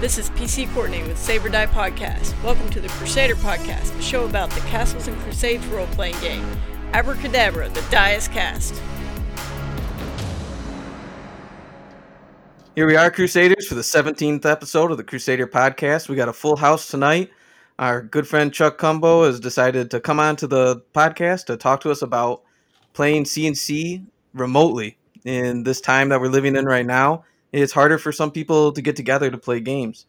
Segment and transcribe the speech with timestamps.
[0.00, 2.32] This is PC Courtney with Saber Die Podcast.
[2.42, 6.50] Welcome to the Crusader Podcast, a show about the Castles and Crusades role playing game.
[6.94, 8.80] Abracadabra, the die is cast.
[12.74, 16.08] Here we are, Crusaders, for the 17th episode of the Crusader Podcast.
[16.08, 17.28] We got a full house tonight.
[17.78, 21.82] Our good friend Chuck Cumbow has decided to come on to the podcast to talk
[21.82, 22.40] to us about
[22.94, 24.96] playing CNC remotely
[25.26, 27.22] in this time that we're living in right now.
[27.52, 30.06] It's harder for some people to get together to play games.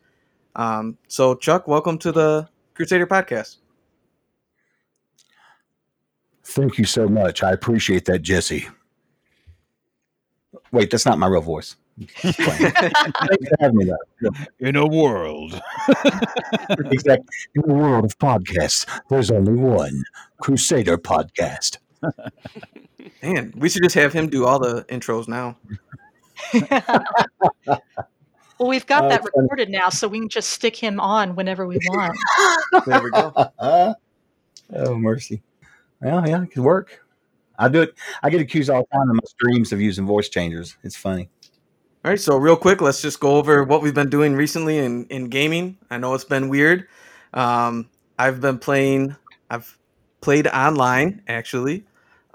[0.55, 3.57] Um, so, Chuck, welcome to the Crusader Podcast.
[6.43, 7.43] Thank you so much.
[7.43, 8.67] I appreciate that, Jesse.
[10.71, 11.75] Wait, that's not my real voice.
[12.15, 13.85] Thanks for having me,
[14.21, 14.29] though.
[14.59, 15.59] in a world.
[16.91, 17.27] Exactly.
[17.55, 20.03] In the world of podcasts, there's only one
[20.41, 21.77] Crusader podcast.
[23.23, 25.57] Man, we should just have him do all the intros now.
[28.59, 29.43] Well, we've got Oh, that it's funny.
[29.43, 32.15] recorded now, so we can just stick him on whenever we want.
[32.85, 33.33] There we go.
[34.75, 35.41] oh, mercy.
[35.99, 37.03] Well, yeah, it could work.
[37.57, 37.95] I do it.
[38.21, 40.77] I get accused all the time in my streams of using voice changers.
[40.83, 41.27] It's funny.
[42.05, 45.05] All right, so real quick, let's just go over what we've been doing recently in,
[45.07, 45.79] in gaming.
[45.89, 46.87] I know it's been weird.
[47.33, 47.89] Um,
[48.19, 49.15] I've been playing,
[49.49, 49.75] I've
[50.21, 51.85] played online actually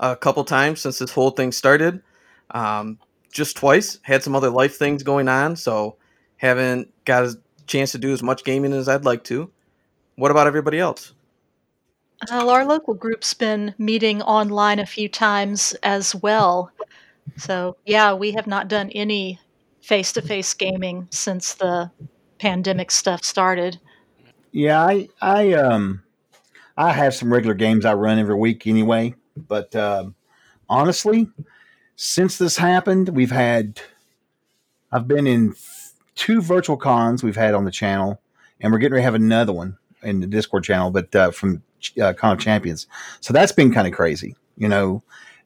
[0.00, 2.02] a couple times since this whole thing started.
[2.50, 2.98] Um,
[3.36, 4.00] just twice.
[4.02, 5.96] Had some other life things going on, so
[6.38, 9.50] haven't got a chance to do as much gaming as I'd like to.
[10.16, 11.12] What about everybody else?
[12.30, 16.72] Well, our local group's been meeting online a few times as well.
[17.36, 19.38] So, yeah, we have not done any
[19.82, 21.90] face to face gaming since the
[22.38, 23.78] pandemic stuff started.
[24.52, 26.02] Yeah, I, I, um,
[26.78, 29.14] I have some regular games I run every week anyway.
[29.36, 30.14] But um,
[30.70, 31.28] honestly,
[31.96, 33.80] since this happened, we've had,
[34.92, 35.54] I've been in
[36.14, 38.20] two virtual cons we've had on the channel,
[38.60, 41.62] and we're getting ready to have another one in the Discord channel, but uh, from
[42.00, 42.86] uh, Con of Champions.
[43.20, 45.02] So that's been kind of crazy, you know.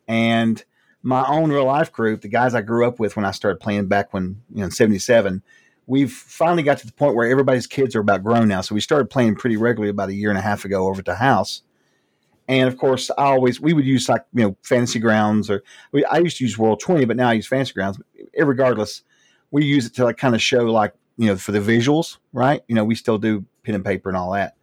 [0.08, 0.62] And
[1.02, 3.86] my own real life group, the guys I grew up with when I started playing
[3.86, 5.42] back when, you know, in 77,
[5.86, 8.60] we've finally got to the point where everybody's kids are about grown now.
[8.60, 11.06] So we started playing pretty regularly about a year and a half ago over at
[11.06, 11.62] the house.
[12.50, 15.62] And of course, I always we would use like you know Fantasy Grounds or
[15.92, 18.00] we, I used to use Roll Twenty, but now I use Fantasy Grounds.
[18.36, 19.04] Regardless,
[19.52, 22.60] we use it to like kind of show like you know for the visuals, right?
[22.66, 24.56] You know, we still do pen and paper and all that.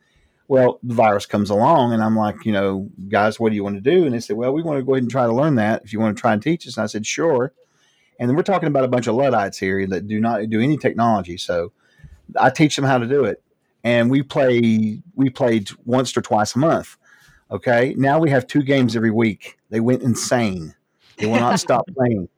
[0.49, 3.75] Well, the virus comes along, and I'm like, you know, guys, what do you want
[3.77, 4.03] to do?
[4.03, 5.83] And they said, well, we want to go ahead and try to learn that.
[5.85, 7.53] If you want to try and teach us, and I said, sure.
[8.19, 10.75] And then we're talking about a bunch of Luddites here that do not do any
[10.75, 11.37] technology.
[11.37, 11.71] So
[12.37, 13.41] I teach them how to do it.
[13.85, 16.97] And we play we played once or twice a month.
[17.51, 17.95] Okay.
[17.97, 19.57] Now we have two games every week.
[19.69, 20.73] They went insane.
[21.17, 22.29] They will not stop playing.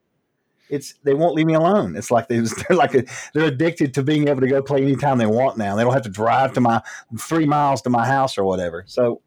[0.69, 1.95] It's they won't leave me alone.
[1.95, 3.03] It's like they, they're like a,
[3.33, 5.75] they're addicted to being able to go play anytime they want now.
[5.75, 6.81] They don't have to drive to my
[7.19, 8.83] three miles to my house or whatever.
[8.87, 9.21] So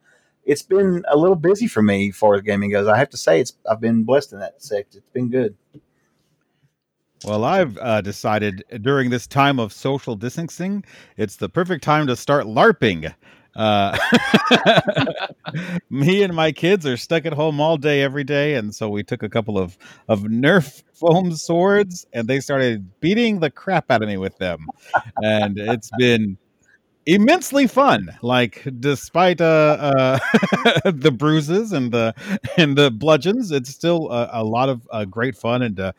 [0.45, 2.87] it's been a little busy for me as far as gaming goes.
[2.87, 4.99] I have to say it's I've been blessed in that sector.
[4.99, 5.57] It's been good.
[7.25, 10.85] Well, I've uh, decided during this time of social distancing,
[11.17, 13.15] it's the perfect time to start LARPing.
[13.55, 13.97] Uh,
[15.91, 19.03] me and my kids are stuck at home all day, every day, and so we
[19.03, 19.77] took a couple of
[20.09, 24.67] of Nerf foam swords, and they started beating the crap out of me with them,
[25.23, 26.39] and it's been
[27.07, 28.17] immensely fun.
[28.23, 32.15] Like, despite uh, uh the bruises and the
[32.57, 35.79] and the bludgeons, it's still a, a lot of uh, great fun and.
[35.79, 35.93] Uh,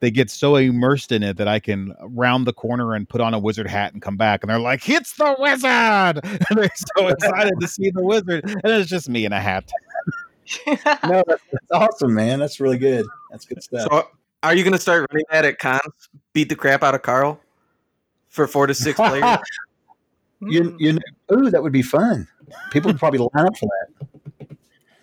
[0.00, 3.32] they get so immersed in it that I can round the corner and put on
[3.32, 7.08] a wizard hat and come back, and they're like, "It's the wizard!" And they're so
[7.08, 9.70] excited to see the wizard, and it's just me in a hat.
[11.02, 12.38] No, that's, that's awesome, man.
[12.38, 13.06] That's really good.
[13.30, 13.88] That's good stuff.
[13.90, 14.08] So,
[14.42, 16.10] are you going to start running that at cons?
[16.34, 17.40] Beat the crap out of Carl
[18.28, 19.38] for four to six players?
[20.42, 21.00] you, you know,
[21.32, 22.28] ooh, that would be fun.
[22.70, 24.56] People would probably line up for that.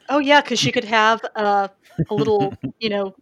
[0.10, 1.70] Oh, yeah, because you could have uh,
[2.10, 3.16] a little, you know,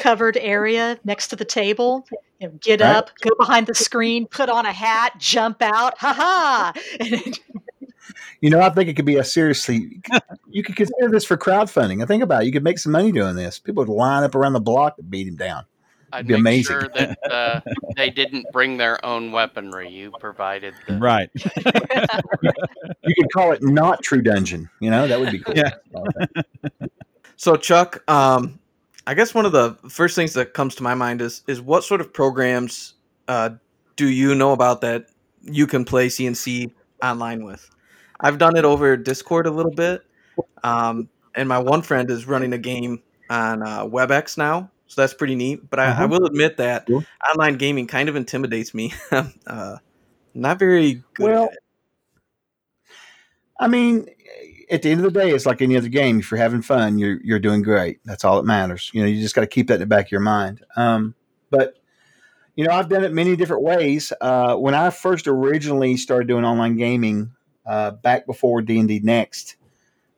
[0.00, 2.04] covered area next to the table.
[2.40, 2.96] You know, get Right.
[2.96, 6.72] up, go behind the screen, put on a hat, jump out, ha ha!
[8.40, 10.00] You know, I think it could be a seriously.
[10.48, 12.02] You could consider this for crowdfunding.
[12.02, 12.46] I think about it.
[12.46, 13.58] You could make some money doing this.
[13.58, 15.64] People would line up around the block to beat him down.
[16.12, 16.64] I'd Be make amazing.
[16.80, 17.60] sure that uh,
[17.96, 19.90] they didn't bring their own weaponry.
[19.90, 21.28] You provided the Right.
[23.02, 24.68] You could call it not True Dungeon.
[24.80, 25.54] You know, that would be cool.
[25.56, 25.74] Yeah.
[27.36, 28.59] So Chuck, um,
[29.10, 31.82] I guess one of the first things that comes to my mind is is what
[31.82, 32.94] sort of programs
[33.26, 33.50] uh,
[33.96, 35.06] do you know about that
[35.42, 36.70] you can play CNC
[37.02, 37.68] online with?
[38.20, 40.02] I've done it over Discord a little bit,
[40.62, 45.14] um, and my one friend is running a game on uh, WebEx now, so that's
[45.14, 45.68] pretty neat.
[45.68, 46.06] But I, I Uh-huh.
[46.06, 46.88] will admit that
[47.34, 48.92] online gaming kind of intimidates me.
[49.48, 49.78] uh,
[50.34, 51.26] not very good.
[51.26, 51.50] Well.
[53.58, 54.06] I mean,
[54.70, 56.20] at the end of the day, it's like any other game.
[56.20, 58.00] If you're having fun, you're you're doing great.
[58.04, 58.90] That's all that matters.
[58.94, 60.64] You know, you just got to keep that in the back of your mind.
[60.76, 61.14] Um,
[61.50, 61.76] but
[62.56, 64.12] you know, I've done it many different ways.
[64.20, 67.32] Uh, when I first originally started doing online gaming,
[67.66, 69.56] uh, back before D and D Next,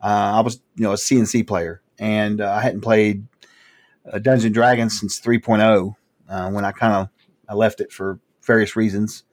[0.03, 0.07] uh,
[0.37, 3.27] I was you know a CNC player, and uh, I hadn't played
[4.11, 5.95] uh, Dungeons and Dragons since 3.0
[6.29, 7.09] uh, when I kind of
[7.49, 9.25] I left it for various reasons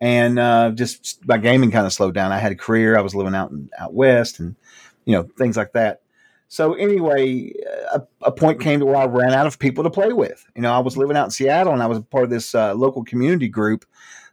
[0.00, 2.32] and uh, just my gaming kind of slowed down.
[2.32, 2.96] I had a career.
[2.96, 4.56] I was living out in, out west, and
[5.04, 6.02] you know things like that.
[6.48, 7.52] So anyway,
[7.92, 10.44] a, a point came to where I ran out of people to play with.
[10.56, 12.74] You know, I was living out in Seattle, and I was part of this uh,
[12.74, 13.84] local community group.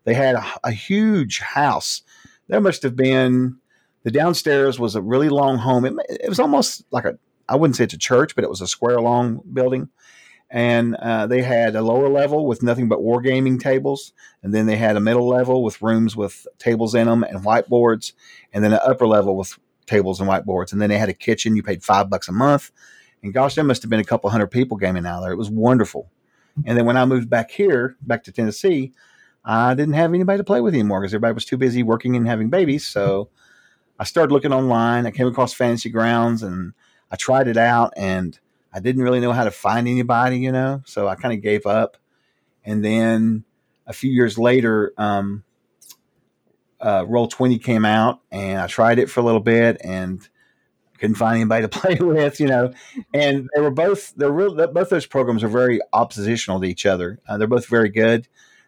[0.03, 2.01] They had a, a huge house.
[2.47, 3.57] There must have been
[4.03, 5.85] the downstairs was a really long home.
[5.85, 7.19] It, it was almost like a
[7.49, 9.89] I wouldn't say it's a church, but it was a square long building
[10.49, 14.13] and uh, they had a lower level with nothing but wargaming tables,
[14.43, 18.13] and then they had a middle level with rooms with tables in them and whiteboards,
[18.53, 21.55] and then an upper level with tables and whiteboards, and then they had a kitchen.
[21.55, 22.71] You paid five bucks a month,
[23.23, 25.31] and gosh, there must have been a couple hundred people gaming out there.
[25.31, 26.09] It was wonderful.
[26.65, 28.93] And then when I moved back here, back to Tennessee,
[29.45, 32.27] I didn't have anybody to play with anymore because everybody was too busy working and
[32.27, 32.87] having babies.
[32.87, 33.29] So
[33.99, 35.05] I started looking online.
[35.05, 36.73] I came across Fantasy Grounds, and
[37.11, 38.39] I tried it out, and
[38.77, 41.65] I didn't really know how to find anybody, you know, so I kind of gave
[41.65, 41.97] up.
[42.63, 43.43] And then
[43.87, 45.43] a few years later, um,
[46.79, 50.21] uh, Roll Twenty came out, and I tried it for a little bit, and
[50.99, 52.71] couldn't find anybody to play with, you know.
[53.15, 54.53] And they were both they're real.
[54.67, 57.17] Both those programs are very oppositional to each other.
[57.27, 58.27] Uh, they're both very good,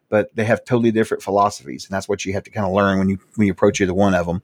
[0.09, 2.97] but they have totally different philosophies, and that's what you have to kind of learn
[2.97, 4.41] when you when you approach either one of them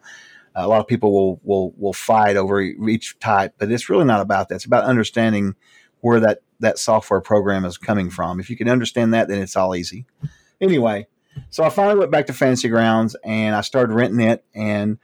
[0.56, 4.22] a lot of people will will will fight over each type, but it's really not
[4.22, 4.56] about that.
[4.56, 5.56] It's about understanding
[6.00, 8.40] where that that software program is coming from.
[8.40, 10.06] If you can understand that, then it's all easy.
[10.62, 11.08] Anyway,
[11.50, 14.98] so I finally went back to Fantasy Grounds and I started renting it, and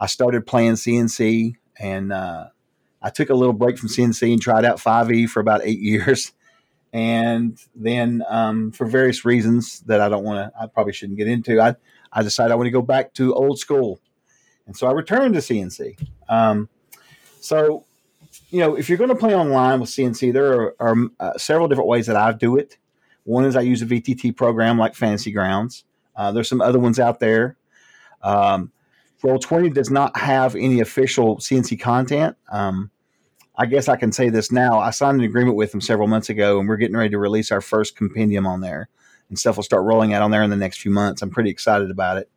[0.00, 2.46] I started playing CNC, and uh,
[3.00, 6.32] I took a little break from CNC and tried out 5e for about eight years.
[6.92, 11.28] And then, um, for various reasons that I don't want to, I probably shouldn't get
[11.28, 11.74] into, I,
[12.10, 14.00] I decided I want to go back to old school
[14.66, 16.06] and so I returned to CNC.
[16.28, 16.68] Um,
[17.40, 17.84] so,
[18.50, 21.68] you know, if you're going to play online with CNC, there are, are uh, several
[21.68, 22.78] different ways that I do it.
[23.24, 25.84] One is I use a VTT program like Fantasy Grounds.
[26.14, 27.56] Uh, there's some other ones out there.
[28.22, 28.72] Um,
[29.22, 32.36] Roll20 does not have any official CNC content.
[32.50, 32.90] Um,
[33.56, 34.78] I guess I can say this now.
[34.78, 37.50] I signed an agreement with them several months ago, and we're getting ready to release
[37.50, 38.88] our first compendium on there,
[39.28, 41.22] and stuff will start rolling out on there in the next few months.
[41.22, 42.30] I'm pretty excited about it.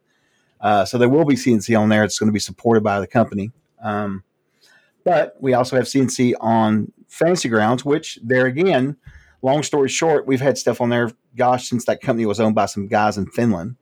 [0.62, 2.04] Uh, so there will be CNC on there.
[2.04, 3.52] It's going to be supported by the company.
[3.82, 4.24] Um,
[5.04, 8.98] but we also have CNC on Fantasy Grounds, which there again,
[9.42, 12.66] long story short, we've had stuff on there, gosh, since that company was owned by
[12.66, 13.78] some guys in Finland.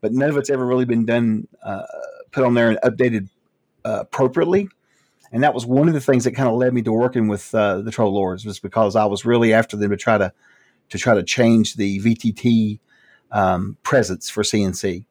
[0.00, 1.82] But none of it's ever really been done, uh,
[2.30, 3.28] put on there and updated
[3.84, 4.68] uh, appropriately.
[5.32, 7.54] And that was one of the things that kind of led me to working with
[7.54, 10.32] uh, the Troll Lords, was because I was really after them to try to
[10.88, 12.80] to try to change the VTT
[13.30, 15.04] um, presence for CNC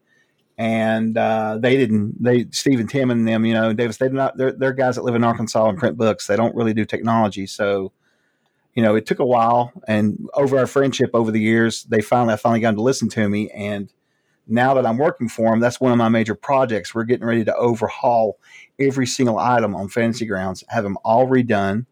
[0.59, 2.21] and uh, they didn't.
[2.21, 3.95] They Steve and Tim and them, you know, Davis.
[3.95, 4.35] They're not.
[4.35, 6.27] They're, they're guys that live in Arkansas and print books.
[6.27, 7.47] They don't really do technology.
[7.47, 7.93] So,
[8.73, 12.33] you know, it took a while, and over our friendship over the years, they finally
[12.33, 13.49] I finally got them to listen to me.
[13.51, 13.89] And
[14.47, 16.93] now that I'm working for them, that's one of my major projects.
[16.93, 18.37] We're getting ready to overhaul
[18.77, 21.85] every single item on Fantasy Grounds, have them all redone,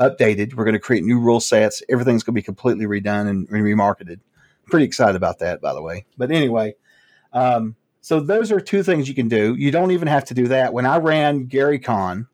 [0.00, 0.54] updated.
[0.54, 1.80] We're going to create new rule sets.
[1.88, 4.18] Everything's going to be completely redone and, remarketed.
[4.66, 6.06] Pretty excited about that, by the way.
[6.18, 6.74] But anyway.
[7.32, 9.54] Um, so those are two things you can do.
[9.56, 10.72] You don't even have to do that.
[10.72, 12.28] When I ran Gary Con,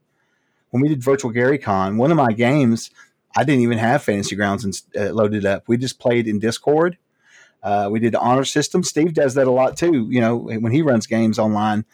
[0.70, 2.90] when we did virtual Gary Con, one of my games,
[3.36, 5.64] I didn't even have Fantasy Grounds uh, loaded up.
[5.66, 6.96] We just played in Discord.
[7.62, 8.84] Uh, we did the honor system.
[8.84, 10.06] Steve does that a lot too.
[10.08, 11.84] You know, when he runs games online,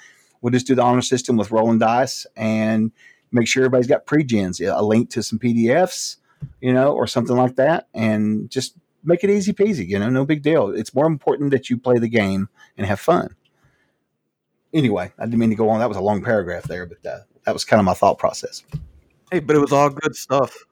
[0.41, 2.93] we'll just do the honor system with rolling dice and
[3.31, 6.17] make sure everybody's got pre-gens, a link to some PDFs,
[6.61, 9.89] you know, or something like that, and just make it easy peasy.
[9.89, 10.69] You know, no big deal.
[10.69, 13.35] It's more important that you play the game and have fun
[14.73, 15.81] anyway, I didn't mean to go on.
[15.81, 18.63] That was a long paragraph there, but uh, that was kind of my thought process.
[19.31, 20.65] Hey, but it was all good stuff.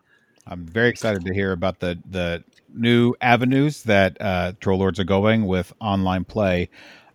[0.46, 2.42] I'm very excited to hear about the the
[2.74, 6.68] new avenues that uh, Troll Lords are going with online play.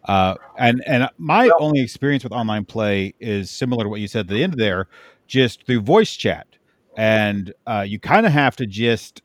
[0.05, 4.07] Uh, and and my well, only experience with online play is similar to what you
[4.07, 4.87] said at the end there,
[5.27, 6.47] just through voice chat,
[6.95, 9.21] and uh, you kind of have to just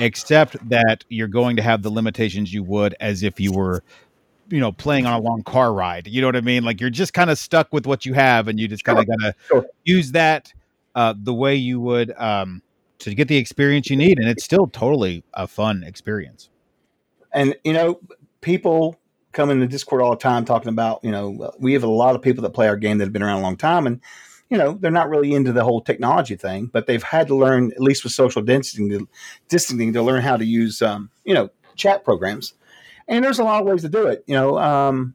[0.00, 3.82] accept that you're going to have the limitations you would as if you were
[4.48, 6.90] you know playing on a long car ride you know what i mean like you're
[6.90, 9.66] just kind of stuck with what you have and you just kind of gotta sure.
[9.84, 10.52] use that
[10.94, 12.60] uh, the way you would um,
[12.98, 16.50] to get the experience you need and it's still totally a fun experience
[17.32, 18.00] and you know
[18.40, 18.98] people
[19.32, 22.16] come in the Discord all the time talking about, you know, we have a lot
[22.16, 24.00] of people that play our game that have been around a long time and
[24.50, 27.70] you know, they're not really into the whole technology thing, but they've had to learn,
[27.72, 29.06] at least with social distancing,
[29.50, 32.54] distancing to learn how to use, um, you know, chat programs.
[33.08, 34.22] And there's a lot of ways to do it.
[34.26, 35.14] You know, um,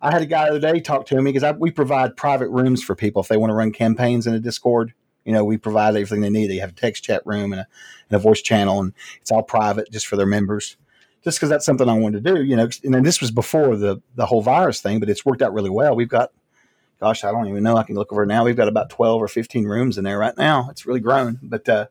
[0.00, 2.82] I had a guy the other day talk to me because we provide private rooms
[2.82, 4.94] for people if they want to run campaigns in a Discord.
[5.24, 6.48] You know, we provide everything they need.
[6.48, 7.66] They have a text chat room and a,
[8.08, 10.76] and a voice channel, and it's all private just for their members.
[11.24, 12.68] Just because that's something I wanted to do, you know.
[12.84, 15.70] And then this was before the the whole virus thing, but it's worked out really
[15.70, 15.96] well.
[15.96, 16.30] We've got
[17.00, 17.76] gosh, I don't even know.
[17.76, 18.44] I can look over now.
[18.44, 20.68] We've got about 12 or 15 rooms in there right now.
[20.70, 21.38] It's really grown.
[21.42, 21.86] But, uh,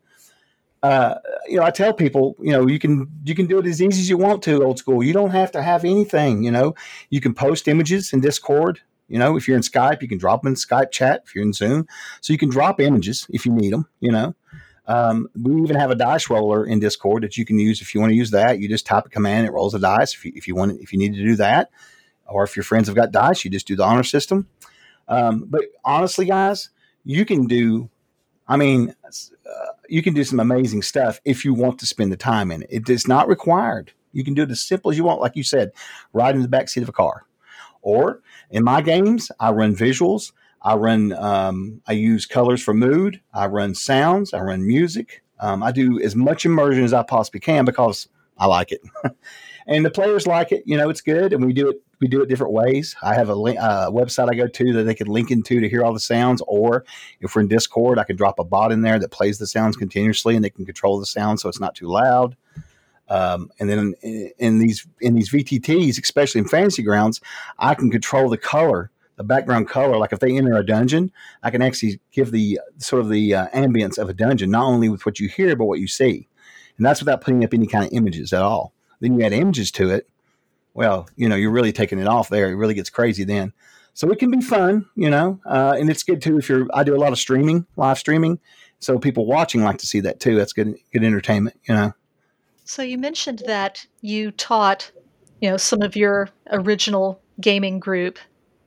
[0.84, 1.16] uh,
[1.48, 4.02] you know, I tell people, you know, you can you can do it as easy
[4.02, 5.04] as you want to, old school.
[5.04, 6.44] You don't have to have anything.
[6.44, 6.76] You know,
[7.10, 8.82] you can post images in Discord.
[9.08, 11.24] You know, if you're in Skype, you can drop them in Skype chat.
[11.26, 11.88] If you're in Zoom,
[12.22, 13.88] so you can drop images if you need them.
[14.00, 14.36] You know,
[14.88, 18.02] um, we even have a dice roller in Discord that you can use if you
[18.02, 18.60] want to use that.
[18.60, 20.14] You just type a command, it rolls a dice.
[20.14, 21.70] If you, if you want, if you need to do that,
[22.28, 24.48] or if your friends have got dice, you just do the honor system.
[25.08, 26.70] Um, but honestly, guys,
[27.04, 27.90] you can do,
[28.48, 32.18] I mean, uh, you can do some amazing stuff if you want to spend the
[32.18, 32.70] time in it.
[32.72, 33.92] It is not required.
[34.12, 35.72] You can do it as simple as you want, like you said,
[36.14, 37.26] ride in the back seat of a car.
[37.82, 40.32] Or in my games, I run visuals.
[40.62, 43.22] I run, um, I use colors for mood.
[43.34, 44.34] I run sounds.
[44.34, 45.22] I run music.
[45.40, 48.82] Um, I do as much immersion as I possibly can because I like it.
[49.68, 50.64] and the players like it.
[50.66, 52.96] You know, it's good, and we do it we do it different ways.
[53.02, 55.68] I have a link, uh, website I go to that they can link into to
[55.68, 56.86] hear all the sounds, or
[57.20, 59.76] if we're in Discord, I can drop a bot in there that plays the sounds
[59.76, 62.38] continuously, and they can control the sound so it's not too loud.
[63.10, 67.22] Um, and then in, in, these in these VTTs, especially in Fantasy Grounds,
[67.58, 69.98] I can control the color, the background color.
[69.98, 73.48] Like if they enter a dungeon, I can actually give the sort of the uh,
[73.48, 76.28] ambience of a dungeon, not only with what you hear but what you see,
[76.78, 78.74] and that's without putting up any kind of images at all.
[79.00, 80.08] Then you add images to it
[80.76, 82.52] well, you know, you're really taking it off there.
[82.52, 83.54] It really gets crazy then.
[83.96, 86.68] So it can be fun, you know, uh, and it's good too if you're.
[86.74, 88.40] I do a lot of streaming, live streaming,
[88.80, 90.36] so people watching like to see that too.
[90.36, 91.94] That's good, good entertainment, you know.
[92.66, 94.92] So you mentioned that you taught,
[95.40, 98.20] you know, some of your original gaming group,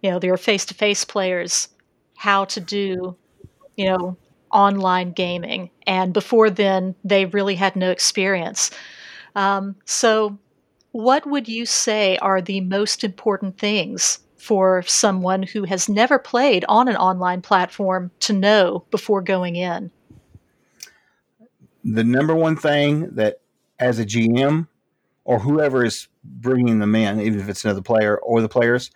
[0.03, 1.69] you know, your face-to-face players,
[2.17, 3.15] how to do,
[3.77, 4.17] you know,
[4.51, 8.71] online gaming, and before then they really had no experience.
[9.35, 10.39] Um, so
[10.93, 16.65] what would you say are the most important things for someone who has never played
[16.69, 19.91] on an online platform to know before going in?
[21.85, 23.41] The number one thing that,
[23.79, 24.67] as a GM
[25.25, 28.91] or whoever is bringing them in, even if it's another player or the players,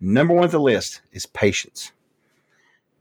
[0.00, 1.92] number one on the list is patience.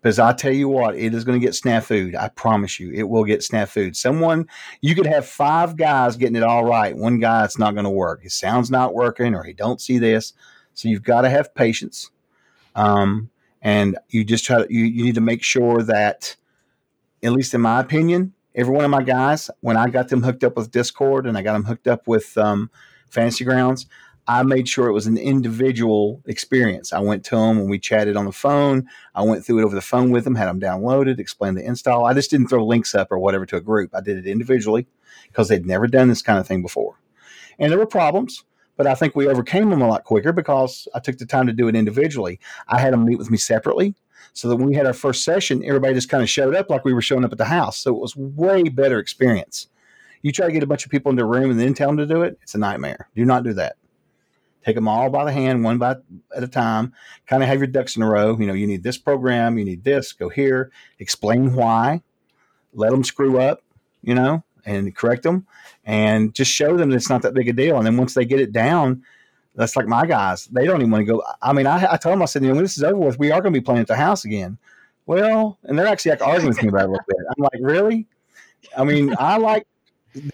[0.06, 2.16] Because I tell you what, it is going to get snafu'd.
[2.16, 3.98] I promise you, it will get snafu'd.
[3.98, 4.48] Someone,
[4.80, 6.96] you could have five guys getting it all right.
[6.96, 8.22] One guy, it's not going to work.
[8.22, 10.34] His sound's not working, or he don't see this.
[10.76, 12.12] So you've got to have patience.
[12.76, 13.32] Um,
[13.64, 16.36] and you just try to, you, you need to make sure that,
[17.24, 20.44] at least in my opinion, every one of my guys, when I got them hooked
[20.44, 22.70] up with Discord and I got them hooked up with um,
[23.10, 23.88] Fantasy Grounds,
[24.28, 26.92] I made sure it was an individual experience.
[26.92, 28.88] I went to them and we chatted on the phone.
[29.14, 32.06] I went through it over the phone with them, had them downloaded, explained the install.
[32.06, 33.94] I just didn't throw links up or whatever to a group.
[33.94, 34.88] I did it individually
[35.28, 37.00] because they'd never done this kind of thing before.
[37.60, 38.44] And there were problems,
[38.78, 41.54] but I think we overcame them a lot quicker because I took the time to
[41.54, 42.40] do it individually.
[42.68, 43.94] I had them meet with me separately
[44.34, 46.84] so that when we had our first session, everybody just kind of showed up like
[46.84, 47.78] we were showing up at the house.
[47.78, 49.68] So it was way better experience.
[50.24, 51.98] You try to get a bunch of people in the room and then tell them
[51.98, 53.08] to do it, it's a nightmare.
[53.16, 53.76] Do not do that
[54.66, 55.96] take them all by the hand, one by
[56.36, 56.94] at a time.
[57.28, 58.38] Kind of have your ducks in a row.
[58.38, 60.12] You know, you need this program, you need this.
[60.12, 62.02] Go here, explain why,
[62.74, 63.62] let them screw up.
[64.02, 65.48] You know, and correct them,
[65.84, 67.78] and just show them that it's not that big a deal.
[67.78, 69.04] And then once they get it down,
[69.56, 70.46] that's like my guys.
[70.46, 71.24] They don't even want to go.
[71.42, 73.18] I mean, I, I told them, I said, you know, when this is over with,
[73.18, 74.60] we are going to be playing at the house again.
[75.08, 77.18] Well, and they're actually like arguing with me about it a little bit.
[77.30, 78.06] I'm like, really?
[78.78, 79.66] I mean, I like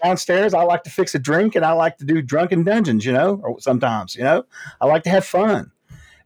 [0.02, 3.12] downstairs, I like to fix a drink and I like to do drunken dungeons, you
[3.12, 4.44] know, or sometimes, you know,
[4.80, 5.70] I like to have fun.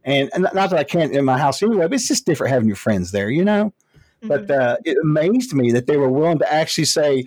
[0.05, 2.69] And, and not that I can't in my house anyway, but it's just different having
[2.69, 3.73] your friends there, you know.
[4.23, 4.29] Mm-hmm.
[4.29, 7.27] But uh, it amazed me that they were willing to actually say,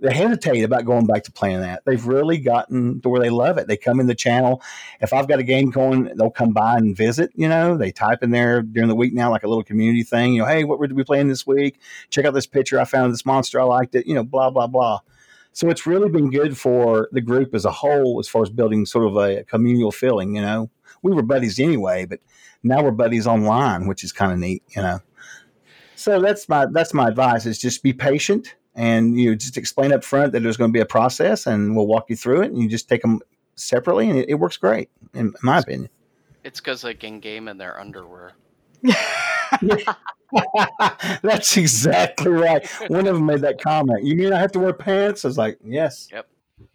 [0.00, 1.82] they hesitate about going back to playing that.
[1.84, 3.66] They've really gotten to where they love it.
[3.66, 4.62] They come in the channel.
[5.00, 7.32] If I've got a game going, they'll come by and visit.
[7.34, 10.34] You know, they type in there during the week now, like a little community thing.
[10.34, 11.80] You know, hey, what were we playing this week?
[12.10, 13.12] Check out this picture I found.
[13.12, 14.06] This monster, I liked it.
[14.06, 15.00] You know, blah blah blah.
[15.52, 18.86] So it's really been good for the group as a whole as far as building
[18.86, 20.36] sort of a communal feeling.
[20.36, 20.70] You know,
[21.02, 22.20] we were buddies anyway, but
[22.62, 24.62] now we're buddies online, which is kind of neat.
[24.76, 25.00] You know,
[25.96, 29.92] so that's my that's my advice: is just be patient and you know, just explain
[29.92, 32.52] up front that there's going to be a process, and we'll walk you through it,
[32.52, 33.20] and you just take them
[33.56, 35.90] separately, and it, it works great, in my opinion.
[36.44, 38.32] It's because they can game in their underwear.
[41.22, 42.66] That's exactly right.
[42.88, 44.04] One of them made that comment.
[44.04, 45.24] You mean I have to wear pants?
[45.24, 46.08] I was like, yes.
[46.12, 46.28] Yep.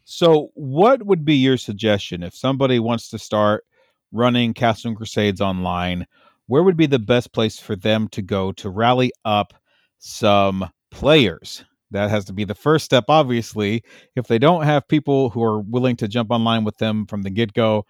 [0.05, 3.65] So, what would be your suggestion if somebody wants to start
[4.11, 6.07] running Castle and Crusades online?
[6.47, 9.53] Where would be the best place for them to go to rally up
[9.99, 11.63] some players?
[11.91, 13.83] That has to be the first step, obviously.
[14.15, 17.29] If they don't have people who are willing to jump online with them from the
[17.29, 17.85] get go,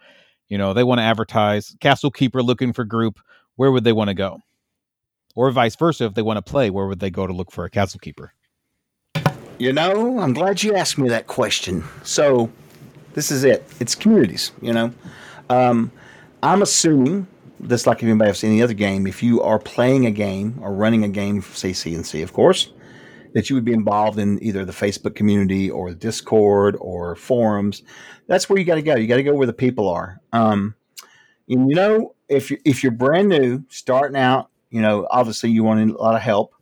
[0.48, 3.18] you know, they want to advertise Castle Keeper looking for group,
[3.56, 4.40] where would they want to go?
[5.34, 7.64] Or vice versa, if they want to play, where would they go to look for
[7.64, 8.32] a Castle Keeper?
[9.58, 11.84] You know, I'm glad you asked me that question.
[12.02, 12.50] So,
[13.14, 13.64] this is it.
[13.80, 14.52] It's communities.
[14.60, 14.94] You know,
[15.48, 15.92] um,
[16.42, 17.26] I'm assuming
[17.66, 20.72] just like if anybody else any other game, if you are playing a game or
[20.74, 22.72] running a game, say CNC, of course,
[23.34, 27.82] that you would be involved in either the Facebook community or Discord or forums.
[28.26, 28.94] That's where you got to go.
[28.96, 30.20] You got to go where the people are.
[30.32, 30.74] Um,
[31.48, 35.62] and you know, if you, if you're brand new, starting out, you know, obviously you
[35.62, 36.52] want a lot of help.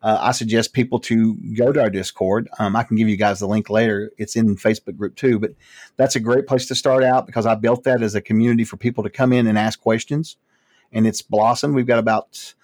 [0.00, 2.48] Uh, I suggest people to go to our Discord.
[2.58, 4.10] Um, I can give you guys the link later.
[4.16, 5.52] It's in Facebook group too, but
[5.96, 8.78] that's a great place to start out because I built that as a community for
[8.78, 10.38] people to come in and ask questions,
[10.92, 11.74] and it's blossomed.
[11.74, 12.54] We've got about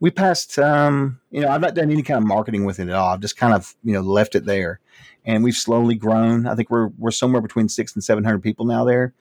[0.00, 0.58] we passed.
[0.58, 3.12] Um, you know, I've not done any kind of marketing with it at all.
[3.12, 4.80] I've just kind of you know left it there,
[5.26, 6.46] and we've slowly grown.
[6.46, 9.12] I think we're we're somewhere between six and seven hundred people now there,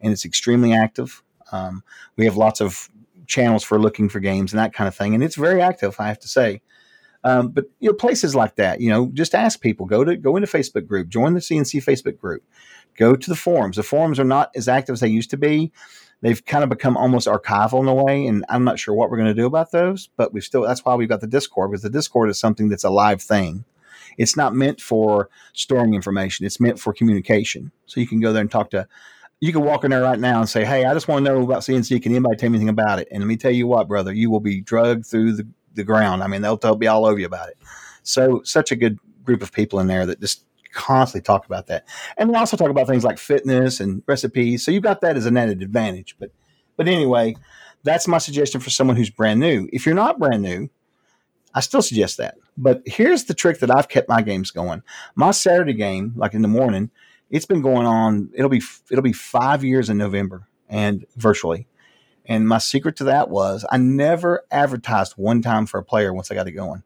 [0.00, 1.20] and it's extremely active.
[1.50, 1.82] Um,
[2.16, 2.90] we have lots of
[3.26, 5.96] channels for looking for games and that kind of thing, and it's very active.
[5.98, 6.60] I have to say.
[7.24, 9.86] Um, but you know, places like that, you know, just ask people.
[9.86, 12.42] Go to go into Facebook group, join the CNC Facebook group,
[12.96, 13.76] go to the forums.
[13.76, 15.72] The forums are not as active as they used to be.
[16.20, 19.16] They've kind of become almost archival in a way, and I'm not sure what we're
[19.16, 20.08] going to do about those.
[20.16, 22.84] But we've still that's why we've got the Discord because the Discord is something that's
[22.84, 23.64] a live thing.
[24.18, 26.46] It's not meant for storing information.
[26.46, 27.72] It's meant for communication.
[27.86, 28.86] So you can go there and talk to.
[29.40, 31.42] You can walk in there right now and say, "Hey, I just want to know
[31.42, 32.02] about CNC.
[32.02, 34.30] Can anybody tell me anything about it?" And let me tell you what, brother, you
[34.30, 36.22] will be drugged through the the ground.
[36.22, 37.58] I mean, they'll, they'll be all over you about it.
[38.02, 41.86] So, such a good group of people in there that just constantly talk about that.
[42.16, 44.64] And they also talk about things like fitness and recipes.
[44.64, 46.16] So, you've got that as an added advantage.
[46.18, 46.30] But,
[46.76, 47.36] but anyway,
[47.82, 49.68] that's my suggestion for someone who's brand new.
[49.72, 50.68] If you're not brand new,
[51.54, 52.36] I still suggest that.
[52.56, 54.82] But here's the trick that I've kept my games going.
[55.14, 56.90] My Saturday game, like in the morning,
[57.34, 58.30] it's been going on.
[58.32, 61.66] It'll be it'll be five years in November and virtually.
[62.24, 66.30] And my secret to that was I never advertised one time for a player once
[66.30, 66.84] I got it going.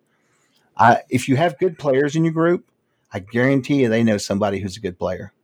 [0.75, 2.71] I, if you have good players in your group,
[3.13, 5.35] I guarantee you they know somebody who's a good player.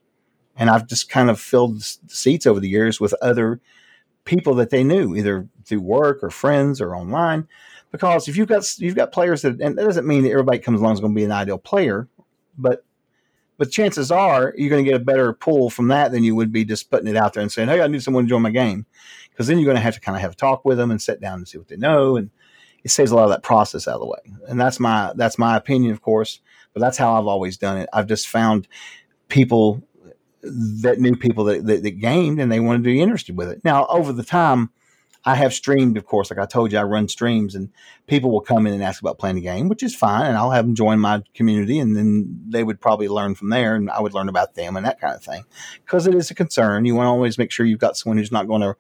[0.56, 3.60] And I've just kind of filled seats over the years with other
[4.24, 7.46] people that they knew, either through work or friends or online.
[7.92, 10.80] Because if you've got you've got players that, and that doesn't mean that everybody comes
[10.80, 12.08] along is going to be an ideal player,
[12.56, 12.83] but
[13.56, 16.52] but chances are you're going to get a better pull from that than you would
[16.52, 18.50] be just putting it out there and saying, "Hey, I need someone to join my
[18.50, 18.86] game."
[19.34, 21.02] because then you're going to have to kind of have a talk with them and
[21.02, 22.30] sit down and see what they know, and
[22.84, 24.38] it saves a lot of that process out of the way.
[24.48, 26.40] And that's my that's my opinion, of course,
[26.72, 27.88] but that's how I've always done it.
[27.92, 28.68] I've just found
[29.28, 29.82] people
[30.42, 33.64] that knew people that, that, that gamed and they wanted to be interested with it.
[33.64, 34.70] Now, over the time,
[35.26, 37.70] I have streamed, of course, like I told you, I run streams and
[38.06, 40.26] people will come in and ask about playing the game, which is fine.
[40.26, 43.74] And I'll have them join my community and then they would probably learn from there
[43.74, 45.44] and I would learn about them and that kind of thing.
[45.84, 46.84] Because it is a concern.
[46.84, 48.76] You want to always make sure you've got someone who's not going to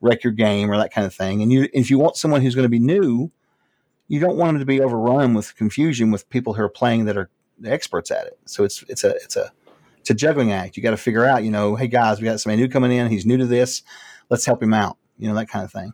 [0.00, 1.42] wreck your game or that kind of thing.
[1.42, 3.30] And you, if you want someone who's going to be new,
[4.08, 7.16] you don't want them to be overrun with confusion with people who are playing that
[7.16, 7.30] are
[7.64, 8.38] experts at it.
[8.46, 9.52] So it's it's a it's a
[10.00, 10.76] it's a juggling act.
[10.76, 13.10] You got to figure out, you know, hey guys, we got somebody new coming in.
[13.10, 13.82] He's new to this.
[14.28, 14.98] Let's help him out.
[15.18, 15.92] You know that kind of thing.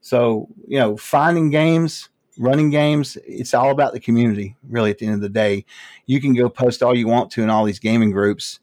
[0.00, 4.56] So you know, finding games, running games, it's all about the community.
[4.68, 5.64] Really, at the end of the day,
[6.06, 8.60] you can go post all you want to in all these gaming groups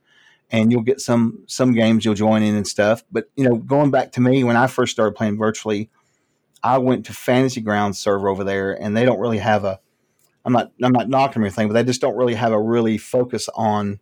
[0.54, 3.04] and you'll get some some games you'll join in and stuff.
[3.12, 5.90] But you know, going back to me when I first started playing virtually,
[6.64, 9.80] I went to Fantasy Grounds server over there, and they don't really have a.
[10.46, 12.98] I'm not I'm not knocking or anything, but they just don't really have a really
[13.00, 14.00] focus on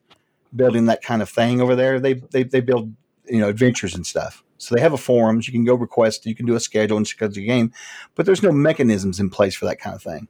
[0.53, 1.99] building that kind of thing over there.
[1.99, 2.93] They they they build
[3.25, 4.43] you know adventures and stuff.
[4.62, 5.47] So they have a forums.
[5.47, 6.26] You can go request.
[6.26, 7.74] You can do a schedule and schedule your game,
[8.15, 10.28] but there's no mechanisms in place for that kind of thing.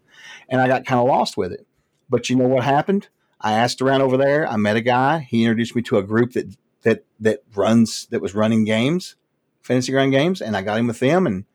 [0.49, 1.67] And I got kind of lost with it.
[2.09, 3.09] But you know what happened?
[3.41, 4.47] I asked around over there.
[4.47, 5.19] I met a guy.
[5.19, 9.15] He introduced me to a group that that that runs that was running games,
[9.61, 11.27] fantasy ground games, and I got in with them.
[11.27, 11.45] And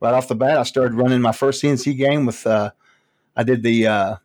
[0.00, 2.46] right off the bat, I started running my first CNC game with.
[2.46, 2.70] Uh,
[3.36, 4.16] I did the uh,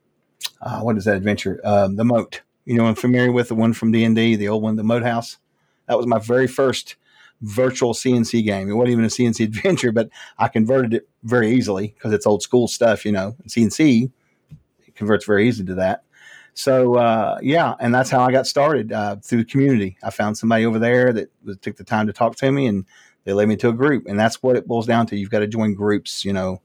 [0.62, 1.60] uh, what is that adventure?
[1.64, 2.42] Um, the Moat.
[2.66, 4.84] You know, I'm familiar with the one from D and D, the old one, the
[4.84, 5.38] Moat House.
[5.88, 6.96] That was my very first
[7.42, 8.70] virtual CNC game.
[8.70, 12.42] It wasn't even a CNC adventure, but I converted it very easily because it's old
[12.42, 13.06] school stuff.
[13.06, 14.12] You know, CNC
[14.96, 16.04] converts very easily to that.
[16.54, 19.98] So uh, yeah, and that's how I got started uh, through the community.
[20.04, 21.30] I found somebody over there that
[21.62, 22.86] took the time to talk to me, and
[23.24, 25.16] They led me to a group, and that's what it boils down to.
[25.16, 26.62] You've got to join groups, you know,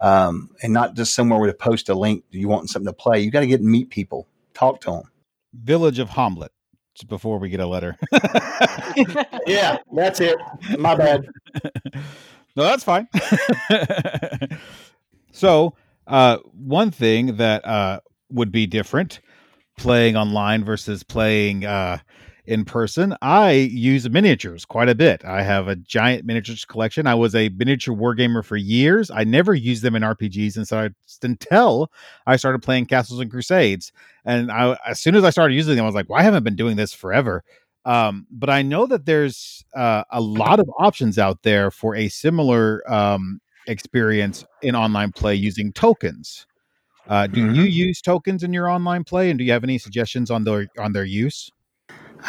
[0.00, 2.24] um, and not just somewhere where to post a link.
[2.30, 3.20] You want something to play?
[3.20, 5.02] You got to get and meet people, talk to them.
[5.52, 6.48] Village of Hommlet.
[7.04, 7.96] Before we get a letter.
[9.46, 10.36] Yeah, that's it.
[10.78, 11.26] My bad.
[12.56, 13.08] no, that's fine.
[15.32, 15.74] so,
[16.06, 19.20] uh, one thing that uh, would be different
[19.78, 21.98] playing online versus playing uh,
[22.48, 25.24] in person, I use miniatures quite a bit.
[25.24, 27.06] I have a giant miniatures collection.
[27.06, 29.10] I was a miniature wargamer for years.
[29.10, 30.90] I never used them in RPGs until
[31.22, 31.92] until
[32.26, 33.92] I started playing Castles and Crusades.
[34.24, 36.42] And I, as soon as I started using them, I was like, "Well, I haven't
[36.44, 37.44] been doing this forever."
[37.84, 42.08] Um, but I know that there's uh, a lot of options out there for a
[42.08, 46.46] similar um, experience in online play using tokens.
[47.08, 47.54] Uh, do Mhm.
[47.54, 50.68] you use tokens in your online play, and do you have any suggestions on their
[50.78, 51.50] on their use?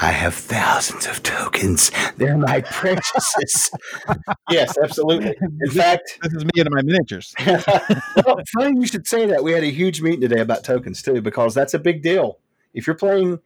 [0.01, 1.91] I have thousands of tokens.
[2.17, 3.71] They're my preciouses.
[4.49, 5.35] yes, absolutely.
[5.61, 7.33] In fact, This is me and my miniatures.
[7.45, 9.43] well, funny you should say that.
[9.43, 12.39] We had a huge meeting today about tokens too, because that's a big deal.
[12.73, 13.39] If you're playing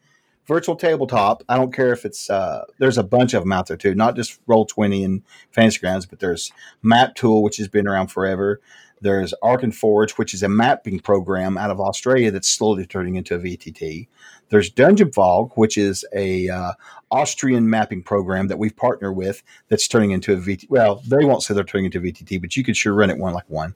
[0.45, 3.77] virtual tabletop, I don't care if it's uh, there's a bunch of them out there
[3.77, 6.51] too, not just Roll Twenty and Fantasy Grounds, but there's
[6.81, 8.59] Map Tool, which has been around forever.
[9.03, 13.39] There's Arkenforge, which is a mapping program out of Australia that's slowly turning into a
[13.39, 14.07] VTT.
[14.47, 16.71] There's Dungeon Fog, which is a uh,
[17.11, 20.69] Austrian mapping program that we've partnered with that's turning into a VTT.
[20.69, 23.33] Well, they won't say they're turning into VTT, but you could sure run it one
[23.33, 23.75] like one.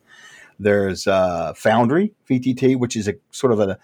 [0.60, 3.78] There's uh, Foundry VTT, which is a sort of a,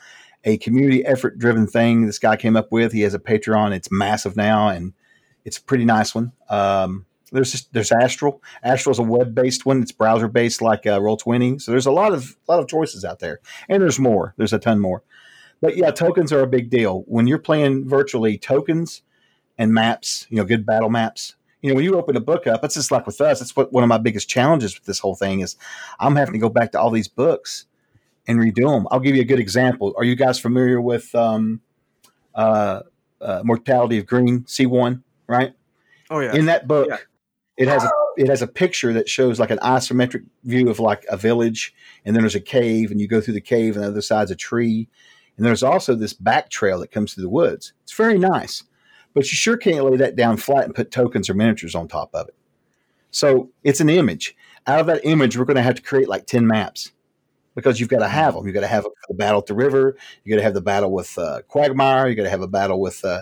[0.46, 2.94] a community effort driven thing this guy came up with.
[2.94, 3.76] He has a Patreon.
[3.76, 4.94] It's massive now, and
[5.44, 6.32] it's a pretty nice one.
[6.50, 8.42] Um, there's just, there's Astral.
[8.64, 9.82] Astral is a web based one.
[9.82, 11.60] It's browser based like uh, Roll Twenty.
[11.60, 14.34] So there's a lot of lot of choices out there, and there's more.
[14.38, 15.04] There's a ton more.
[15.62, 18.38] But yeah, tokens are a big deal when you're playing virtually.
[18.38, 19.02] Tokens
[19.58, 21.36] and maps, you know, good battle maps.
[21.62, 23.42] You know, when you open a book up, it's just like with us.
[23.42, 25.56] It's what one of my biggest challenges with this whole thing is.
[26.00, 27.66] I'm having to go back to all these books
[28.28, 28.88] and redo them.
[28.92, 29.94] I'll give you a good example.
[29.98, 31.62] Are you guys familiar with um,
[32.36, 32.82] uh,
[33.22, 35.04] uh, Mortality of Green C one?
[35.26, 35.54] Right
[36.10, 36.36] Oh yeah.
[36.36, 36.98] in that book Yeah.
[37.58, 41.06] It has a it has a picture that shows like an isometric view of like
[41.10, 41.74] a village
[42.06, 44.32] and then there's a cave and you go through the cave and the other side's
[44.32, 44.88] a tree.
[45.36, 47.74] And there's also this back trail that comes through the woods.
[47.84, 48.64] It's very nice
[49.14, 52.10] but you sure can't lay that down flat and put tokens or miniatures on top
[52.14, 52.36] of it.
[53.12, 54.36] So it's an image.
[54.66, 56.92] Out of that image we're going to have to create like 10 maps
[57.56, 59.96] because you've got to have them you've got to have a battle at the river.
[60.24, 62.08] You got to have the battle with uh, quagmire.
[62.08, 63.22] You got to have a battle with uh,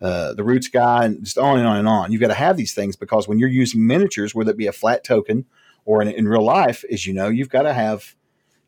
[0.00, 2.12] uh, the roots guy, and just on and on and on.
[2.12, 4.72] You've got to have these things because when you're using miniatures, whether it be a
[4.72, 5.46] flat token
[5.84, 8.14] or in, in real life, as you know, you've got to have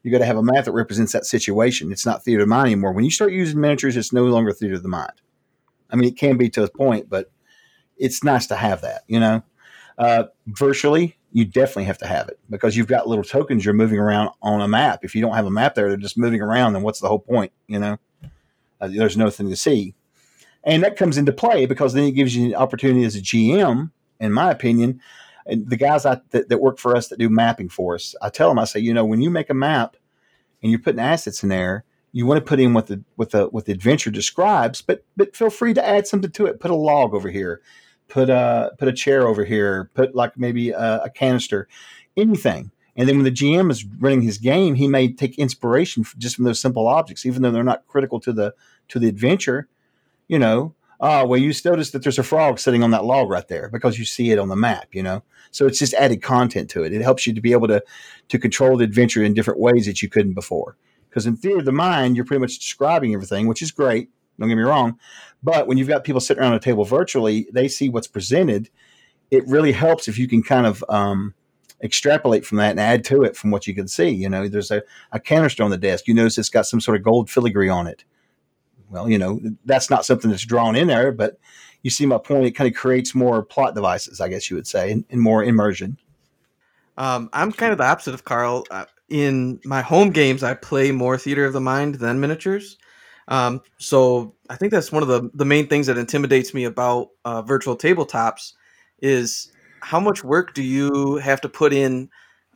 [0.03, 1.91] you got to have a map that represents that situation.
[1.91, 2.93] It's not theater of the mind anymore.
[2.93, 5.21] When you start using miniatures, it's no longer theater of the mind.
[5.91, 7.31] I mean, it can be to a point, but
[7.97, 9.03] it's nice to have that.
[9.09, 9.43] You know,
[9.99, 13.99] uh, virtually, you definitely have to have it because you've got little tokens you're moving
[13.99, 15.01] around on a map.
[15.03, 16.75] If you don't have a map there, they're just moving around.
[16.75, 17.51] Then what's the whole point?
[17.67, 17.97] You know,
[18.81, 19.95] uh, there's nothing to see.
[20.67, 23.91] And that comes into play because then it gives you an opportunity as a GM,
[24.19, 25.01] in my opinion.
[25.47, 28.31] And the guys I, that, that work for us that do mapping for us, I
[28.31, 29.97] tell them, I say, you know, when you make a map
[30.61, 33.47] and you're putting assets in there, you want to put in what the what the
[33.49, 36.61] what the adventure describes, but but feel free to add something to it.
[36.61, 37.61] Put a log over here,
[38.09, 41.69] put a put a chair over here, put like maybe a, a canister,
[42.17, 42.71] anything.
[42.97, 46.47] And then when the GM is running his game, he may take inspiration just from
[46.47, 48.55] those simple objects, even though they're not critical to the
[48.89, 49.69] to the adventure
[50.29, 53.47] you know, oh, well, you notice that there's a frog sitting on that log right
[53.49, 55.23] there because you see it on the map, you know.
[55.51, 56.93] So it's just added content to it.
[56.93, 57.83] It helps you to be able to
[58.29, 60.77] to control the adventure in different ways that you couldn't before.
[61.09, 64.11] Because in theory of the mind, you're pretty much describing everything, which is great.
[64.39, 64.99] Don't get me wrong.
[65.43, 68.69] But when you've got people sitting around a table virtually, they see what's presented.
[69.31, 71.35] It really helps if you can kind of um,
[71.83, 74.11] extrapolate from that and add to it from what you can see.
[74.11, 76.07] You know, there's a, a canister on the desk.
[76.07, 78.05] You notice it's got some sort of gold filigree on it
[78.91, 81.39] well, you know, that's not something that's drawn in there, but
[81.83, 82.45] you see my point.
[82.45, 85.45] It kind of creates more plot devices, I guess you would say, and, and more
[85.45, 85.99] immersion.
[86.97, 88.67] Um, I'm kind of the opposite of Carl.
[88.71, 92.79] Uh, in my home games, I play more theater of the mind than miniatures.
[93.29, 97.09] Um, so I think that's one of the the main things that intimidates me about
[97.25, 98.53] uh, virtual tabletops
[99.01, 102.09] is how much work do you have to put in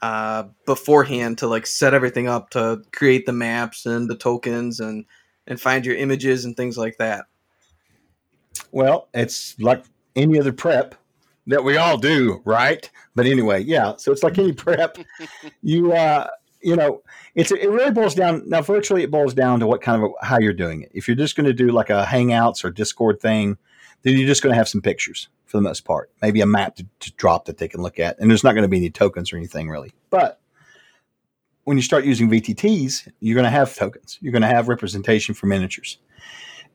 [0.03, 5.05] uh, beforehand to like set everything up to create the maps and the tokens and
[5.51, 7.27] and find your images and things like that.
[8.71, 9.85] Well, it's like
[10.17, 10.95] any other prep
[11.49, 12.89] that we all do, right?
[13.15, 13.97] But anyway, yeah.
[13.97, 14.97] So it's like any prep.
[15.63, 16.29] you, uh,
[16.63, 17.03] you know,
[17.35, 18.63] it's it really boils down now.
[18.63, 20.93] Virtually, it boils down to what kind of how you're doing it.
[20.95, 23.59] If you're just going to do like a Hangouts or Discord thing,
[24.03, 25.29] then you're just going to have some pictures.
[25.47, 26.11] for the most part.
[26.23, 28.63] Maybe a map to, to drop that they can look at, and there's not going
[28.63, 29.93] to be any tokens or anything really.
[30.11, 30.40] But
[31.71, 34.19] when you start using VTTs, you're going to have tokens.
[34.21, 35.99] You're going to have representation for miniatures,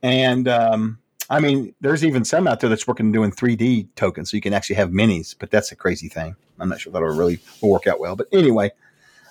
[0.02, 4.38] and um, I mean, there's even some out there that's working doing 3D tokens, so
[4.38, 5.36] you can actually have minis.
[5.38, 6.34] But that's a crazy thing.
[6.58, 8.16] I'm not sure that'll really work out well.
[8.16, 8.70] But anyway,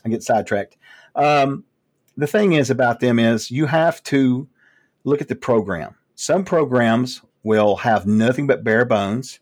[0.05, 0.77] I get sidetracked.
[1.15, 1.63] Um,
[2.15, 4.47] the thing is about them is you have to
[5.03, 5.95] look at the program.
[6.13, 9.39] Some programs will have nothing but bare bones,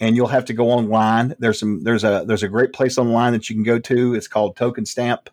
[0.00, 1.34] and you'll have to go online.
[1.40, 4.14] There's some there's a there's a great place online that you can go to.
[4.14, 5.28] It's called Token Stamp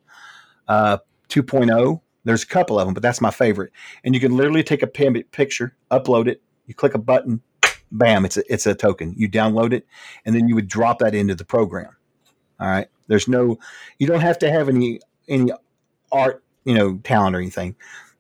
[0.70, 2.02] uh, 2.0.
[2.24, 3.74] There's a couple of them, but that's my favorite.
[4.04, 7.42] And you can literally take a picture, upload it, you click a button,
[7.92, 9.14] bam, it's a, it's a token.
[9.18, 9.86] You download it,
[10.26, 11.96] and then you would drop that into the program.
[12.60, 12.88] All right.
[13.08, 13.58] There's no,
[13.98, 15.52] you don't have to have any any
[16.12, 17.76] art, you know, talent or anything.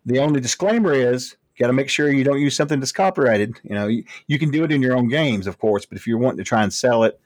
[0.05, 3.59] The only disclaimer is got to make sure you don't use something that's copyrighted.
[3.63, 6.07] You know, you, you, can do it in your own games, of course, but if
[6.07, 7.19] you're wanting to try and sell it,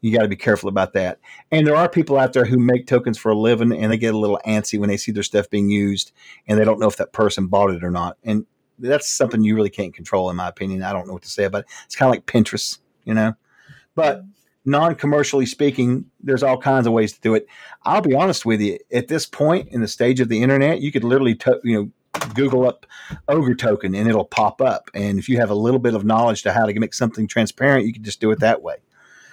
[0.00, 1.18] you got to be careful about that.
[1.50, 4.14] And there are people out there who make tokens for a living and they get
[4.14, 6.12] a little antsy when they see their stuff being used
[6.46, 8.16] and they don't know if that person bought it or not.
[8.24, 8.46] And
[8.78, 10.82] that's something you really can't control, in my opinion.
[10.82, 11.66] I don't know what to say about it.
[11.84, 13.34] It's kind of like Pinterest, you know?
[13.94, 14.24] But
[14.64, 17.46] non commercially speaking, there's all kinds of ways to do it.
[17.84, 20.92] I'll be honest with you, at this point in the stage of the internet, you
[20.92, 21.90] could literally, to, you know,
[22.34, 22.86] Google up
[23.28, 24.90] ogre token and it'll pop up.
[24.94, 27.86] And if you have a little bit of knowledge to how to make something transparent,
[27.86, 28.76] you can just do it that way.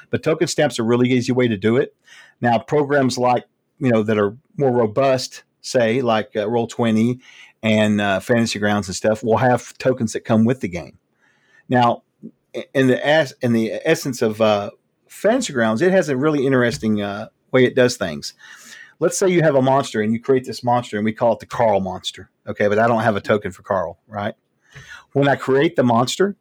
[0.09, 1.95] But token stamps are a really easy way to do it.
[2.41, 3.45] Now, programs like
[3.79, 7.19] you know that are more robust, say like uh, Roll Twenty
[7.63, 10.97] and uh, Fantasy Grounds and stuff, will have tokens that come with the game.
[11.69, 12.03] Now,
[12.73, 14.71] in the as in the essence of uh,
[15.07, 18.33] Fantasy Grounds, it has a really interesting uh, way it does things.
[18.99, 21.39] Let's say you have a monster and you create this monster and we call it
[21.39, 22.31] the Carl monster.
[22.47, 24.33] Okay, but I don't have a token for Carl, right?
[25.13, 26.35] When I create the monster,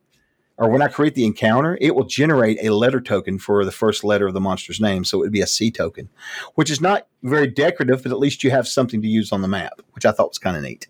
[0.58, 4.04] or when I create the encounter, it will generate a letter token for the first
[4.04, 5.04] letter of the monster's name.
[5.04, 6.08] So it would be a C token,
[6.54, 9.48] which is not very decorative, but at least you have something to use on the
[9.48, 10.88] map, which I thought was kind of neat.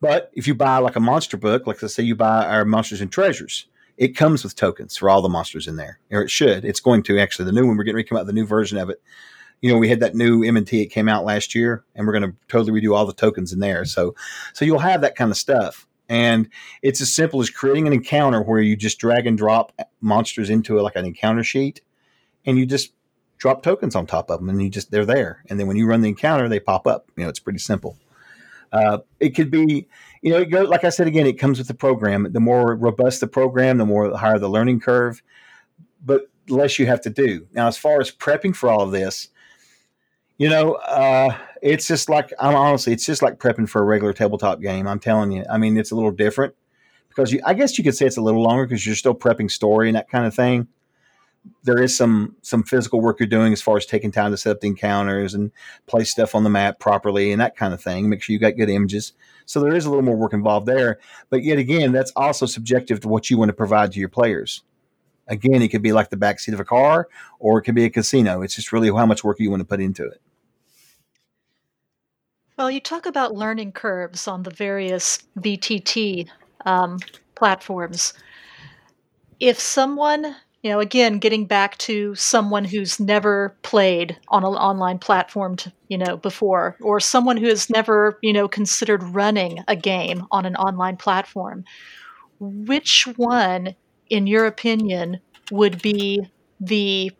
[0.00, 3.00] But if you buy like a monster book, like let's say you buy our Monsters
[3.00, 3.66] and Treasures,
[3.96, 6.64] it comes with tokens for all the monsters in there, or it should.
[6.64, 7.46] It's going to actually.
[7.46, 9.00] The new one we're getting ready to come out, the new version of it.
[9.60, 10.82] You know, we had that new M&T.
[10.82, 13.60] It came out last year, and we're going to totally redo all the tokens in
[13.60, 13.84] there.
[13.86, 14.14] So,
[14.52, 15.86] so you'll have that kind of stuff.
[16.08, 16.48] And
[16.82, 20.78] it's as simple as creating an encounter where you just drag and drop monsters into
[20.78, 21.80] a, like an encounter sheet,
[22.44, 22.92] and you just
[23.38, 25.42] drop tokens on top of them, and you just they're there.
[25.48, 27.10] And then when you run the encounter, they pop up.
[27.16, 27.96] You know, it's pretty simple.
[28.72, 29.86] Uh, it could be,
[30.20, 32.32] you know, it go, like I said again, it comes with the program.
[32.32, 35.22] The more robust the program, the more the higher the learning curve,
[36.04, 37.46] but less you have to do.
[37.52, 39.28] Now, as far as prepping for all of this,
[40.38, 44.12] you know, uh, it's just like I'm honestly, it's just like prepping for a regular
[44.12, 44.86] tabletop game.
[44.86, 45.44] I'm telling you.
[45.50, 46.54] I mean, it's a little different
[47.08, 49.50] because you, I guess you could say it's a little longer because you're still prepping
[49.50, 50.68] story and that kind of thing.
[51.62, 54.50] There is some some physical work you're doing as far as taking time to set
[54.50, 55.52] up the encounters and
[55.86, 58.08] place stuff on the map properly and that kind of thing.
[58.08, 59.12] Make sure you got good images.
[59.46, 60.98] So there is a little more work involved there.
[61.28, 64.62] But yet again, that's also subjective to what you want to provide to your players.
[65.28, 67.08] Again, it could be like the backseat of a car,
[67.38, 68.42] or it could be a casino.
[68.42, 70.20] It's just really how much work you want to put into it.
[72.56, 76.28] Well, you talk about learning curves on the various VTT
[76.64, 76.98] um,
[77.34, 78.14] platforms.
[79.40, 85.00] If someone, you know, again, getting back to someone who's never played on an online
[85.00, 89.74] platform, to, you know, before, or someone who has never, you know, considered running a
[89.74, 91.64] game on an online platform,
[92.38, 93.74] which one,
[94.10, 96.26] in your opinion, would be
[96.60, 97.12] the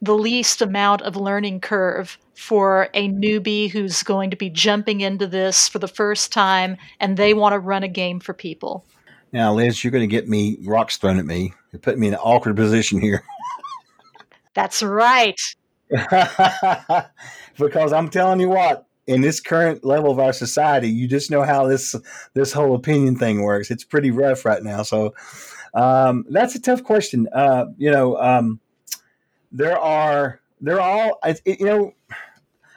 [0.00, 5.26] the least amount of learning curve for a newbie who's going to be jumping into
[5.26, 8.84] this for the first time and they want to run a game for people.
[9.32, 11.52] Now, Liz, you're going to get me rocks thrown at me.
[11.72, 13.24] You're putting me in an awkward position here.
[14.54, 15.40] That's right.
[17.58, 21.42] because I'm telling you what, in this current level of our society, you just know
[21.42, 21.94] how this
[22.34, 23.70] this whole opinion thing works.
[23.70, 24.82] It's pretty rough right now.
[24.82, 25.14] So
[25.74, 27.28] um, that's a tough question.
[27.32, 28.60] Uh, you know, um,
[29.52, 31.94] there are they're all it, you know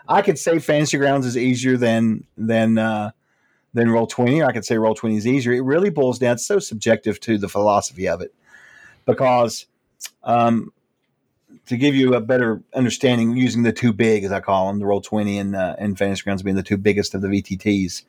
[0.07, 3.11] I could say Fantasy Grounds is easier than than uh,
[3.73, 4.41] than Roll Twenty.
[4.41, 5.53] Or I could say Roll Twenty is easier.
[5.53, 6.33] It really boils down.
[6.33, 8.33] It's so subjective to the philosophy of it,
[9.05, 9.67] because
[10.23, 10.73] um,
[11.67, 14.85] to give you a better understanding, using the two big as I call them, the
[14.85, 18.03] Roll Twenty and uh, and Fantasy Grounds being the two biggest of the VTTs.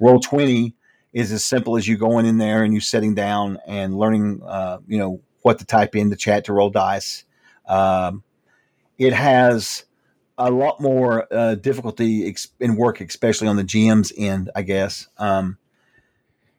[0.00, 0.74] Roll Twenty
[1.12, 4.78] is as simple as you going in there and you sitting down and learning, uh,
[4.86, 7.24] you know, what to type in the chat to roll dice.
[7.66, 8.22] Um,
[8.98, 9.84] it has
[10.36, 15.08] a lot more uh, difficulty in work, especially on the GM's end, I guess.
[15.18, 15.58] Um,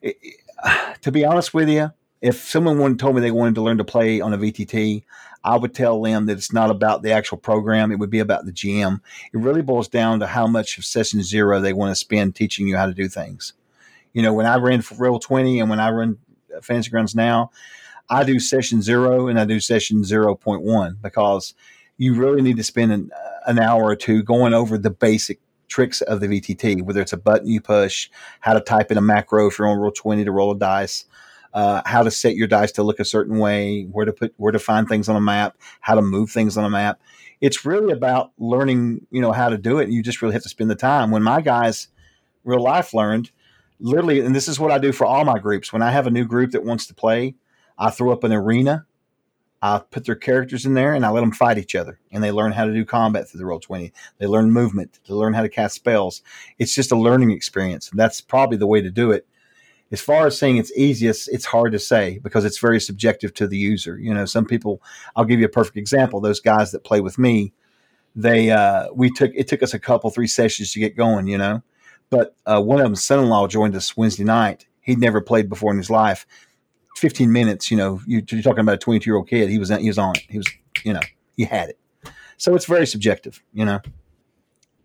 [0.02, 0.18] it,
[1.02, 4.20] to be honest with you, if someone told me they wanted to learn to play
[4.20, 5.04] on a VTT,
[5.44, 7.92] I would tell them that it's not about the actual program.
[7.92, 9.00] It would be about the GM.
[9.34, 12.68] It really boils down to how much of session zero they want to spend teaching
[12.68, 13.54] you how to do things.
[14.20, 16.18] You know, when I ran for Roll 20 and when I run
[16.62, 17.52] Fantasy Grounds now,
[18.10, 21.54] I do session zero and I do session 0.1 because
[21.98, 23.12] you really need to spend an,
[23.46, 27.18] an hour or two going over the basic tricks of the VTT, whether it's a
[27.18, 28.10] button you push,
[28.42, 31.06] how to type in a macro if you're on roll 20 to roll a dice,
[31.54, 34.52] uh, how to set your dice to look a certain way, where to put, where
[34.52, 37.00] to find things on a map, how to move things on a map.
[37.40, 39.88] It's really about learning, you know, how to do it.
[39.88, 41.10] You just really have to spend the time.
[41.10, 41.88] When my guys
[42.44, 43.32] real life learned,
[43.80, 45.74] literally, and this is what I do for all my groups.
[45.74, 47.36] When I have a new group that wants to play,
[47.78, 48.86] I throw up an arena
[49.62, 52.00] I put their characters in there and I let them fight each other.
[52.12, 53.92] And they learn how to do combat through the roll 20.
[54.18, 56.22] They learn movement, they learn how to cast spells.
[56.58, 57.90] It's just a learning experience.
[57.90, 59.28] And that's probably the way to do it.
[59.92, 63.48] As far as saying it's easiest, it's hard to say because it's very subjective to
[63.48, 63.98] the user.
[63.98, 64.82] You know, some people,
[65.16, 66.22] I'll give you a perfect example.
[66.22, 67.54] Those guys that play with me,
[68.16, 71.40] they, uh, we took, it took us a couple, three sessions to get going, you
[71.40, 71.64] know.
[72.10, 74.66] But uh, one of them, son in law, joined us Wednesday night.
[74.82, 76.26] He'd never played before in his life
[77.00, 79.50] 15 minutes, you know, you, are talking about a 22 year old kid.
[79.50, 80.24] He was, he was on it.
[80.30, 80.48] He was,
[80.84, 81.00] you know,
[81.36, 81.80] he had it.
[82.38, 83.80] So it's very subjective, you know.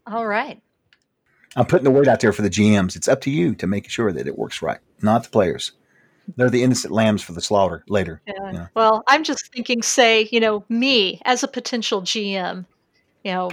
[0.06, 0.60] All right.
[1.56, 2.96] I'm putting the word out there for the GMs.
[2.96, 5.72] It's up to you to make sure that it works right, not the players.
[6.36, 8.22] They're the innocent lambs for the slaughter later.
[8.26, 8.46] Yeah.
[8.46, 8.66] You know?
[8.74, 12.64] Well, I'm just thinking, say, you know, me as a potential GM,
[13.24, 13.50] you know,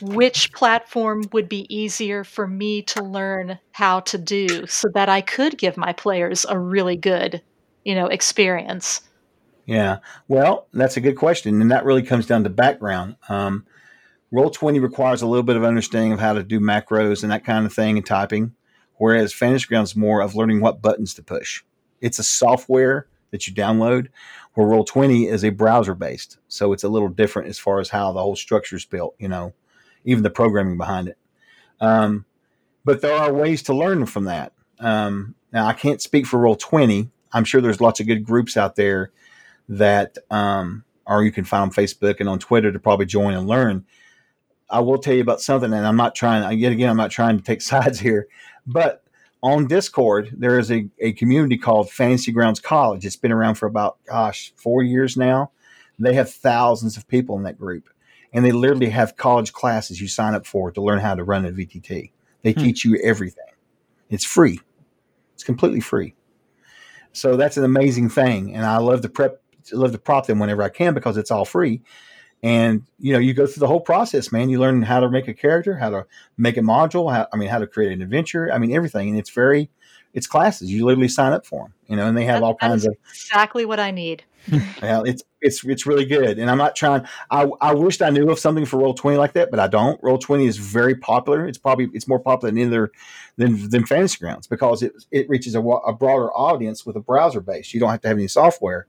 [0.00, 5.20] which platform would be easier for me to learn how to do so that I
[5.20, 7.42] could give my players a really good
[7.84, 9.00] you know experience?
[9.64, 9.98] Yeah.
[10.28, 13.16] Well that's a good question and that really comes down to background.
[13.28, 13.66] Um,
[14.30, 17.44] roll 20 requires a little bit of understanding of how to do macros and that
[17.44, 18.54] kind of thing and typing
[18.96, 21.62] whereas fantasy grounds more of learning what buttons to push.
[22.00, 24.08] It's a software that you download
[24.54, 27.90] where roll 20 is a browser based so it's a little different as far as
[27.90, 29.52] how the whole structure is built you know
[30.06, 31.18] even the programming behind it
[31.80, 32.24] um,
[32.84, 36.56] but there are ways to learn from that um, now i can't speak for roll
[36.56, 39.12] 20 I'm sure there's lots of good groups out there
[39.68, 43.46] that, um, or you can find on Facebook and on Twitter to probably join and
[43.46, 43.84] learn.
[44.70, 47.36] I will tell you about something, and I'm not trying, yet again, I'm not trying
[47.36, 48.26] to take sides here,
[48.66, 49.04] but
[49.42, 53.04] on Discord, there is a, a community called Fantasy Grounds College.
[53.04, 55.50] It's been around for about, gosh, four years now.
[55.98, 57.88] They have thousands of people in that group,
[58.32, 61.46] and they literally have college classes you sign up for to learn how to run
[61.46, 62.10] a VTT.
[62.42, 62.60] They hmm.
[62.60, 63.44] teach you everything.
[64.10, 64.60] It's free.
[65.34, 66.14] It's completely free.
[67.12, 69.40] So that's an amazing thing, and I love to prep,
[69.72, 71.82] love to prop them whenever I can because it's all free.
[72.42, 74.50] And you know, you go through the whole process, man.
[74.50, 77.12] You learn how to make a character, how to make a module.
[77.12, 78.52] How, I mean, how to create an adventure.
[78.52, 79.70] I mean, everything, and it's very,
[80.12, 80.70] it's classes.
[80.70, 82.94] You literally sign up for them, you know, and they have that, all kinds of
[83.08, 84.24] exactly what I need.
[84.82, 87.06] well, it's it's it's really good, and I'm not trying.
[87.30, 90.02] I I wished I knew of something for Roll Twenty like that, but I don't.
[90.02, 91.46] Roll Twenty is very popular.
[91.46, 92.92] It's probably it's more popular than either
[93.36, 97.40] than than Fantasy Grounds because it it reaches a, a broader audience with a browser
[97.40, 97.74] base.
[97.74, 98.86] You don't have to have any software,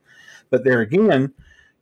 [0.50, 1.34] but there again,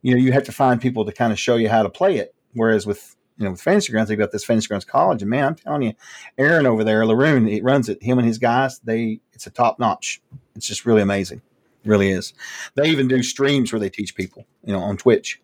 [0.02, 2.18] you know, you have to find people to kind of show you how to play
[2.18, 2.34] it.
[2.54, 5.46] Whereas with you know, with Fantasy Grounds, they've got this Fantasy Grounds College, and man,
[5.46, 5.94] I'm telling you,
[6.38, 8.02] Aaron over there, Laroon, he runs it.
[8.02, 10.22] Him and his guys, they it's a top notch.
[10.56, 11.42] It's just really amazing
[11.86, 12.34] really is.
[12.76, 15.42] They even do streams where they teach people, you know, on Twitch.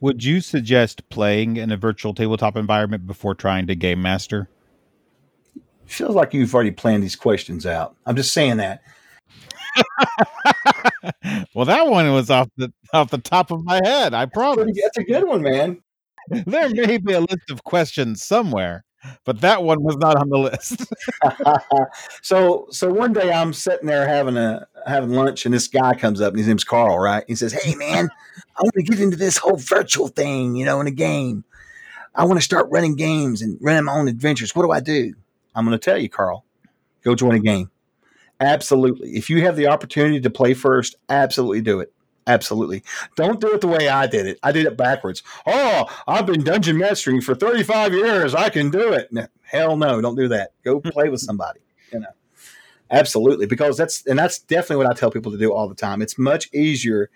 [0.00, 4.48] Would you suggest playing in a virtual tabletop environment before trying to game master?
[5.86, 7.96] Feels like you've already planned these questions out.
[8.06, 8.82] I'm just saying that.
[11.54, 14.14] well, that one was off the off the top of my head.
[14.14, 14.68] I promise.
[14.80, 15.82] That's a good one, man.
[16.46, 18.84] there may be a list of questions somewhere
[19.24, 20.86] but that one was not on the list.
[22.22, 26.20] so so one day I'm sitting there having a having lunch and this guy comes
[26.20, 27.24] up and his name's Carl, right?
[27.26, 28.08] He says, Hey man,
[28.56, 31.44] I want to get into this whole virtual thing, you know, in a game.
[32.14, 34.54] I want to start running games and running my own adventures.
[34.54, 35.14] What do I do?
[35.54, 36.44] I'm going to tell you, Carl,
[37.02, 37.70] go join a game.
[38.40, 39.10] Absolutely.
[39.10, 41.92] If you have the opportunity to play first, absolutely do it.
[42.26, 42.82] Absolutely.
[43.16, 44.38] Don't do it the way I did it.
[44.42, 45.22] I did it backwards.
[45.46, 48.34] Oh, I've been dungeon mastering for 35 years.
[48.34, 49.12] I can do it.
[49.12, 50.52] No, hell no, don't do that.
[50.64, 51.60] Go play with somebody.
[51.92, 52.08] You know.
[52.90, 56.00] Absolutely, because that's and that's definitely what I tell people to do all the time.
[56.00, 57.10] It's much easier.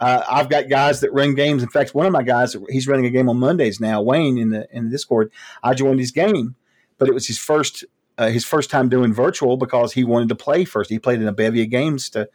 [0.00, 1.62] Uh, I've got guys that run games.
[1.62, 4.02] In fact, one of my guys, he's running a game on Mondays now.
[4.02, 5.32] Wayne in the in the Discord.
[5.62, 6.56] I joined his game,
[6.98, 7.84] but it was his first
[8.18, 10.90] uh, his first time doing virtual because he wanted to play first.
[10.90, 12.28] He played in a bevy of games to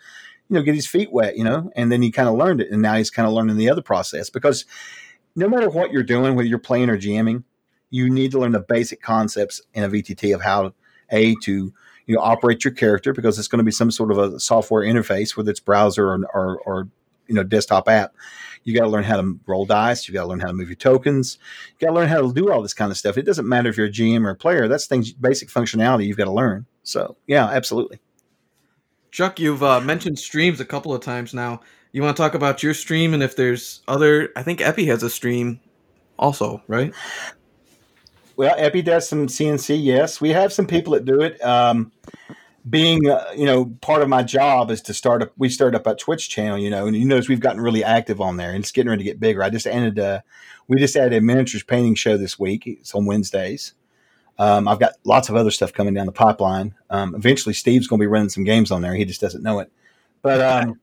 [0.50, 2.72] you know, get his feet wet, you know, and then he kind of learned it.
[2.72, 4.66] And now he's kind of learning the other process because
[5.36, 7.44] no matter what you're doing, whether you're playing or GMing,
[7.92, 10.74] you need to learn the basic concepts in a VTT of how
[11.12, 11.74] a to,
[12.10, 14.84] you know operate your character because it's going to be some sort of a software
[14.84, 16.90] interface, whether it's browser or or, or
[17.28, 18.16] you know desktop app.
[18.64, 20.08] You got to learn how to roll dice.
[20.08, 21.38] You got to learn how to move your tokens.
[21.80, 23.18] You got to learn how to do all this kind of stuff.
[23.18, 24.68] It doesn't matter if you're a GM or a player.
[24.68, 26.66] That's things basic functionality you've got to learn.
[26.82, 28.00] So yeah, absolutely.
[29.12, 31.62] Chuck, you've uh, mentioned streams a couple of times now.
[31.92, 34.32] You want to talk about your stream and if there's other?
[34.36, 35.60] I think Epi has a stream,
[36.18, 36.94] also, right?
[38.36, 39.76] Well, Epi does some C&C.
[39.76, 41.44] Yes, we have some people that do it.
[41.44, 41.92] Um,
[42.70, 45.32] being uh, you know part of my job is to start up.
[45.38, 48.22] We started up a Twitch channel, you know, and you notice we've gotten really active
[48.22, 49.44] on there, and it's getting ready to get bigger.
[49.44, 50.24] I just ended a,
[50.68, 52.68] we just added a miniatures painting show this week.
[52.68, 53.74] It's on Wednesdays.
[54.40, 56.74] Um, I've got lots of other stuff coming down the pipeline.
[56.90, 58.96] Um, eventually, Steve's going to be running some games on there.
[58.96, 59.70] He just doesn't know it.
[60.22, 60.80] But um,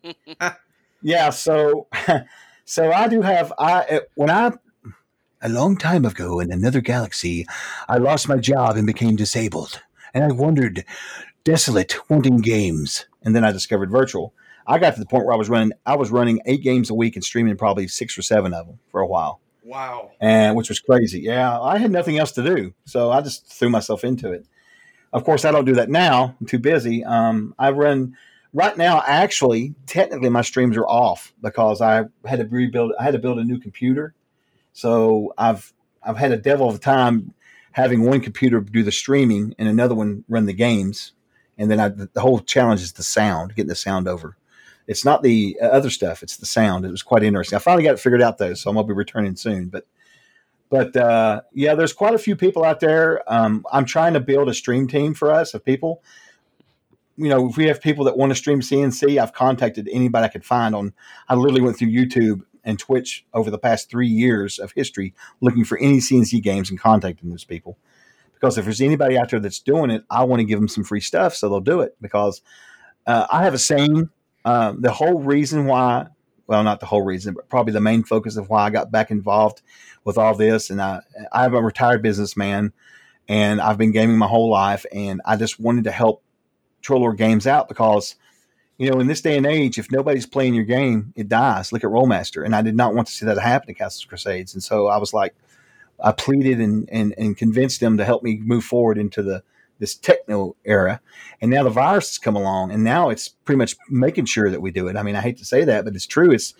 [1.02, 1.88] yeah, so
[2.66, 4.52] so I do have I when I
[5.40, 7.46] a long time ago in another galaxy,
[7.88, 9.80] I lost my job and became disabled,
[10.12, 10.84] and I wondered,
[11.44, 14.34] desolate, wanting games, and then I discovered virtual.
[14.66, 16.94] I got to the point where I was running I was running eight games a
[16.94, 20.12] week and streaming probably six or seven of them for a while Wow.
[20.20, 21.20] and which was crazy.
[21.20, 24.46] Yeah, I had nothing else to do, so I just threw myself into it.
[25.12, 26.36] Of course, I don't do that now.
[26.40, 27.02] I'm too busy.
[27.04, 28.16] Um, I run
[28.52, 29.02] right now.
[29.06, 32.92] Actually, technically, my streams are off because I had to rebuild.
[32.98, 34.14] I had to build a new computer,
[34.72, 37.34] so I've I've had a devil of a time
[37.72, 41.12] having one computer do the streaming and another one run the games,
[41.58, 44.36] and then I, the whole challenge is the sound, getting the sound over.
[44.86, 46.84] It's not the uh, other stuff; it's the sound.
[46.84, 47.56] It was quite interesting.
[47.56, 49.68] I finally got it figured out though, so I'm gonna be returning soon.
[49.68, 49.86] But
[50.68, 53.22] but uh, yeah, there's quite a few people out there.
[53.32, 56.02] Um, I'm trying to build a stream team for us of people.
[57.16, 60.28] You know, if we have people that want to stream C&C, I've contacted anybody I
[60.28, 60.92] could find on.
[61.28, 65.64] I literally went through YouTube and Twitch over the past three years of history looking
[65.64, 67.78] for any C&C games and contacting those people.
[68.34, 70.84] Because if there's anybody out there that's doing it, I want to give them some
[70.84, 71.96] free stuff so they'll do it.
[72.02, 72.42] Because
[73.06, 74.10] uh, I have a saying
[74.46, 76.06] um, the whole reason why,
[76.46, 79.10] well, not the whole reason, but probably the main focus of why I got back
[79.10, 79.60] involved
[80.04, 80.70] with all this.
[80.70, 81.00] And I,
[81.32, 82.72] I'm a retired businessman
[83.28, 84.86] and I've been gaming my whole life.
[84.92, 86.22] And I just wanted to help
[86.80, 88.14] Troll Lord Games out because,
[88.78, 91.72] you know, in this day and age, if nobody's playing your game, it dies.
[91.72, 92.44] Look at Rolemaster.
[92.44, 94.54] And I did not want to see that happen to Castles Crusades.
[94.54, 95.34] And so I was like,
[95.98, 99.42] I pleaded and, and, and convinced them to help me move forward into the
[99.78, 101.00] this techno era.
[101.40, 104.60] And now the virus has come along and now it's pretty much making sure that
[104.60, 104.96] we do it.
[104.96, 106.30] I mean, I hate to say that, but it's true.
[106.30, 106.54] It's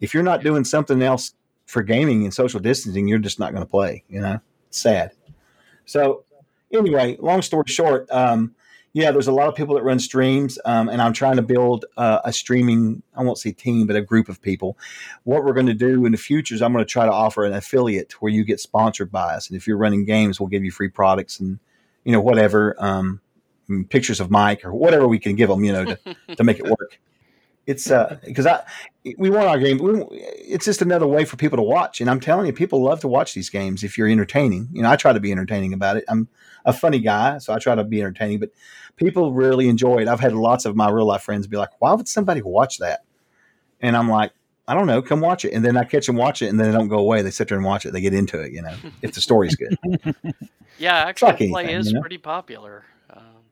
[0.00, 1.34] if you're not doing something else
[1.66, 5.12] for gaming and social distancing, you're just not going to play, you know, sad.
[5.84, 6.24] So
[6.72, 8.54] anyway, long story short, um,
[8.94, 11.86] yeah, there's a lot of people that run streams, um, and I'm trying to build
[11.96, 14.76] uh, a streaming, I won't say team, but a group of people.
[15.24, 17.46] What we're going to do in the future is I'm going to try to offer
[17.46, 19.48] an affiliate where you get sponsored by us.
[19.48, 21.58] And if you're running games, we'll give you free products and,
[22.04, 23.20] you know, whatever, um,
[23.88, 25.98] pictures of Mike or whatever we can give them, you know, to,
[26.36, 26.98] to make it work.
[27.64, 28.64] It's uh, because I,
[29.18, 29.78] we want our game.
[29.78, 32.00] We, it's just another way for people to watch.
[32.00, 34.68] And I'm telling you, people love to watch these games if you're entertaining.
[34.72, 36.04] You know, I try to be entertaining about it.
[36.08, 36.28] I'm
[36.64, 38.50] a funny guy, so I try to be entertaining, but
[38.96, 40.08] people really enjoy it.
[40.08, 43.04] I've had lots of my real life friends be like, why would somebody watch that?
[43.80, 44.32] And I'm like,
[44.72, 45.52] I don't know, come watch it.
[45.52, 47.20] And then I catch them watch it and then they don't go away.
[47.20, 47.92] They sit there and watch it.
[47.92, 49.76] They get into it, you know, if the story's good.
[50.78, 52.00] Yeah, actually, like play is you know?
[52.00, 52.86] pretty popular.
[53.10, 53.44] Um,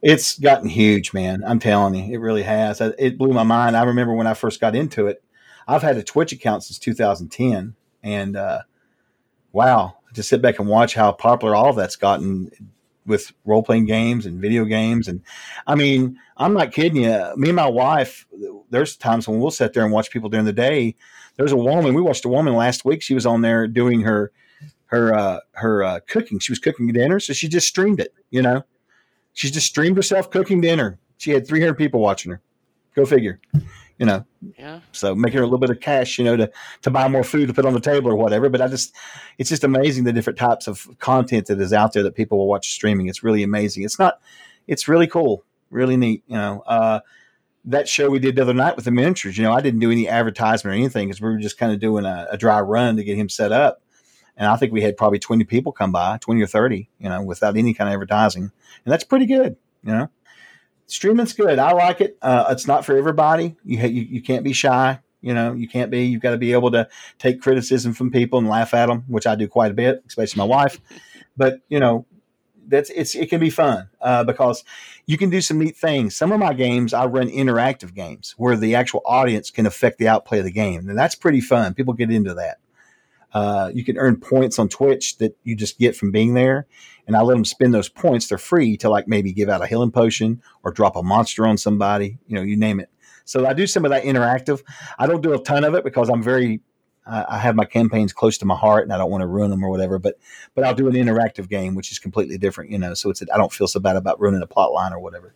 [0.00, 1.42] It's gotten huge, man.
[1.44, 2.80] I'm telling you, it really has.
[2.80, 3.76] It blew my mind.
[3.76, 5.20] I remember when I first got into it.
[5.66, 8.60] I've had a Twitch account since 2010, and uh,
[9.50, 12.52] wow, to sit back and watch how popular all of that's gotten
[13.10, 15.06] with role playing games and video games.
[15.06, 15.20] And
[15.66, 17.32] I mean, I'm not kidding you.
[17.36, 18.26] Me and my wife,
[18.70, 20.94] there's times when we'll sit there and watch people during the day.
[21.36, 23.02] There's a woman we watched a woman last week.
[23.02, 24.32] She was on there doing her
[24.86, 26.38] her uh, her uh, cooking.
[26.38, 28.14] She was cooking dinner, so she just streamed it.
[28.30, 28.64] You know,
[29.34, 30.98] she just streamed herself cooking dinner.
[31.18, 32.40] She had 300 people watching her.
[32.94, 33.40] Go figure.
[34.00, 34.24] You know,
[34.58, 37.22] yeah, so making her a little bit of cash, you know, to to buy more
[37.22, 38.48] food to put on the table or whatever.
[38.48, 38.94] But I just,
[39.36, 42.48] it's just amazing the different types of content that is out there that people will
[42.48, 43.08] watch streaming.
[43.08, 43.84] It's really amazing.
[43.84, 44.18] It's not,
[44.66, 46.22] it's really cool, really neat.
[46.28, 47.00] You know, uh,
[47.66, 49.36] that show we did the other night with the miniatures.
[49.36, 51.78] You know, I didn't do any advertisement or anything because we were just kind of
[51.78, 53.82] doing a, a dry run to get him set up.
[54.36, 57.22] And I think we had probably 20 people come by, 20 or 30, you know,
[57.22, 58.44] without any kind of advertising.
[58.44, 60.08] And that's pretty good, you know.
[60.90, 61.58] Streaming's good.
[61.58, 62.18] I like it.
[62.20, 63.56] Uh, it's not for everybody.
[63.64, 65.00] You, you you can't be shy.
[65.20, 66.06] You know, you can't be.
[66.06, 66.88] You've got to be able to
[67.18, 70.38] take criticism from people and laugh at them, which I do quite a bit, especially
[70.38, 70.80] my wife.
[71.36, 72.06] But you know,
[72.66, 74.64] that's it's it can be fun uh, because
[75.06, 76.16] you can do some neat things.
[76.16, 80.08] Some of my games I run interactive games where the actual audience can affect the
[80.08, 81.74] outplay of the game, and that's pretty fun.
[81.74, 82.58] People get into that.
[83.32, 86.66] Uh, you can earn points on Twitch that you just get from being there,
[87.06, 88.28] and I let them spend those points.
[88.28, 91.56] They're free to like maybe give out a healing potion or drop a monster on
[91.56, 92.18] somebody.
[92.26, 92.90] You know, you name it.
[93.24, 94.62] So I do some of that interactive.
[94.98, 96.60] I don't do a ton of it because I'm very
[97.06, 99.64] I have my campaigns close to my heart and I don't want to ruin them
[99.64, 99.98] or whatever.
[99.98, 100.18] But
[100.54, 102.94] but I'll do an interactive game, which is completely different, you know.
[102.94, 105.34] So it's I don't feel so bad about ruining a plot line or whatever.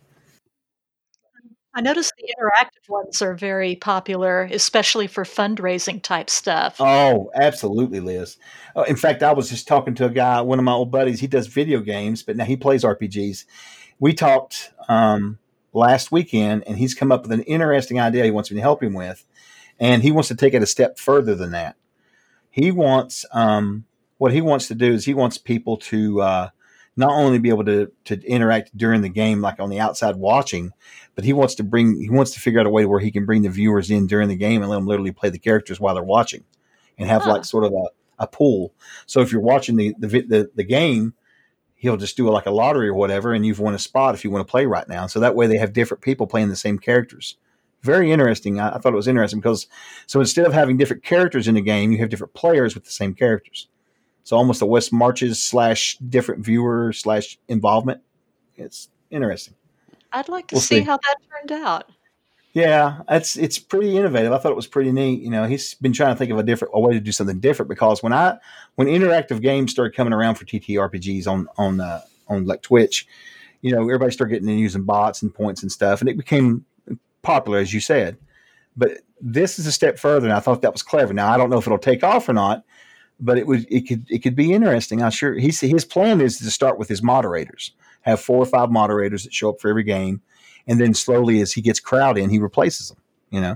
[1.75, 6.77] I noticed the interactive ones are very popular, especially for fundraising type stuff.
[6.79, 8.37] Oh, absolutely, Liz.
[8.75, 11.19] Uh, in fact, I was just talking to a guy, one of my old buddies.
[11.19, 13.43] He does video games, but now he plays RPGs.
[13.99, 15.37] We talked um,
[15.73, 18.81] last weekend, and he's come up with an interesting idea he wants me to help
[18.81, 19.25] him with
[19.79, 21.75] and he wants to take it a step further than that.
[22.49, 23.85] He wants um,
[24.17, 26.49] what he wants to do is he wants people to uh,
[26.97, 30.71] not only be able to to interact during the game, like on the outside watching,
[31.15, 33.25] but he wants to bring he wants to figure out a way where he can
[33.25, 35.95] bring the viewers in during the game and let them literally play the characters while
[35.95, 36.43] they're watching,
[36.97, 37.33] and have huh.
[37.33, 38.73] like sort of a, a pool.
[39.05, 41.13] So if you're watching the the, the the game
[41.77, 44.31] he'll just do like a lottery or whatever, and you've won a spot if you
[44.31, 45.05] want to play right now.
[45.05, 47.37] So that way they have different people playing the same characters
[47.85, 48.59] very interesting.
[48.59, 49.67] I, I, thought it was interesting because
[50.07, 52.91] so instead of having different characters in the game, you have different players with the
[52.91, 53.67] same characters.
[54.25, 58.01] So almost a West Marches slash different viewer slash involvement.
[58.57, 59.53] It's interesting.
[60.11, 61.91] I'd like to we'll see, see, how that turned out.
[62.53, 64.31] Yeah, it's it's pretty innovative.
[64.31, 65.21] I thought it was pretty neat.
[65.21, 67.39] You know, he's been trying to think of a different a way to do something
[67.39, 68.37] different because when I
[68.75, 73.07] when interactive games started coming around for TTRPGs on on uh, on like Twitch,
[73.61, 76.65] you know, everybody started getting in using bots and points and stuff, and it became
[77.21, 78.17] popular, as you said.
[78.75, 81.13] But this is a step further, and I thought that was clever.
[81.13, 82.63] Now I don't know if it'll take off or not,
[83.19, 85.01] but it would it could it could be interesting.
[85.01, 88.71] I'm sure he's his plan is to start with his moderators, have four or five
[88.71, 90.21] moderators that show up for every game,
[90.67, 92.97] and then slowly as he gets crowd in, he replaces them.
[93.29, 93.55] You know.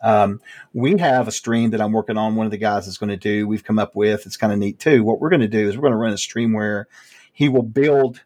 [0.00, 0.40] Um,
[0.74, 2.36] we have a stream that I'm working on.
[2.36, 3.48] One of the guys is going to do.
[3.48, 4.26] We've come up with.
[4.26, 5.02] It's kind of neat too.
[5.02, 6.86] What we're going to do is we're going to run a stream where
[7.32, 8.20] he will build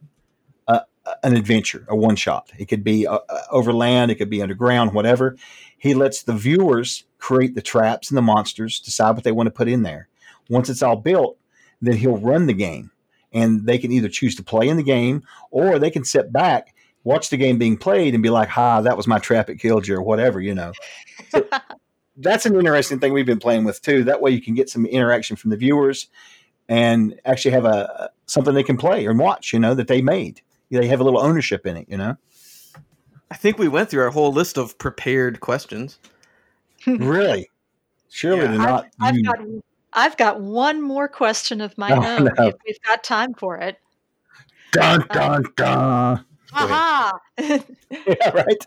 [1.23, 2.51] an adventure, a one shot.
[2.59, 5.37] It could be uh, uh, over land, it could be underground, whatever.
[5.79, 9.53] He lets the viewers create the traps and the monsters, decide what they want to
[9.53, 10.09] put in there.
[10.53, 11.37] Once it's all built,
[11.81, 12.91] then he'll run the game.
[13.33, 16.75] And they can either choose to play in the game or they can sit back,
[17.05, 19.89] watch the game being played, and be like, ha, that was my trap, it killed
[19.89, 20.73] you, or whatever, you know.
[21.31, 21.47] So
[22.19, 24.05] that's an interesting thing we've been playing with too.
[24.05, 26.09] That way you can get some interaction from the viewers
[26.69, 30.43] and actually have a something they can play and watch, you know, that they made
[30.79, 32.17] they have a little ownership in it, you know.
[33.31, 35.99] I think we went through our whole list of prepared questions.
[36.87, 37.51] really?
[38.09, 38.49] Surely yeah.
[38.49, 38.89] They're not.
[39.01, 39.39] I've, I've, got,
[39.93, 42.49] I've got one more question of my oh, own no.
[42.49, 43.79] if we've got time for it.
[44.73, 46.25] Dun dun dun.
[46.55, 47.19] Aha!
[47.39, 48.65] yeah, right.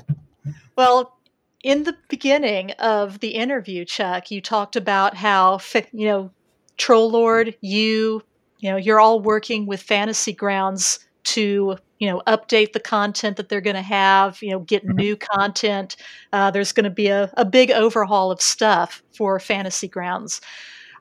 [0.75, 1.17] Well,
[1.63, 5.59] in the beginning of the interview, Chuck, you talked about how
[5.91, 6.31] you know
[6.77, 8.21] Troll Lord, you,
[8.59, 13.49] you know, you're all working with Fantasy Grounds to you know update the content that
[13.49, 14.95] they're going to have you know get mm-hmm.
[14.95, 15.95] new content
[16.33, 20.41] uh, there's going to be a, a big overhaul of stuff for fantasy grounds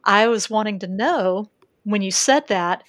[0.04, 1.48] i was wanting to know
[1.84, 2.82] when you said that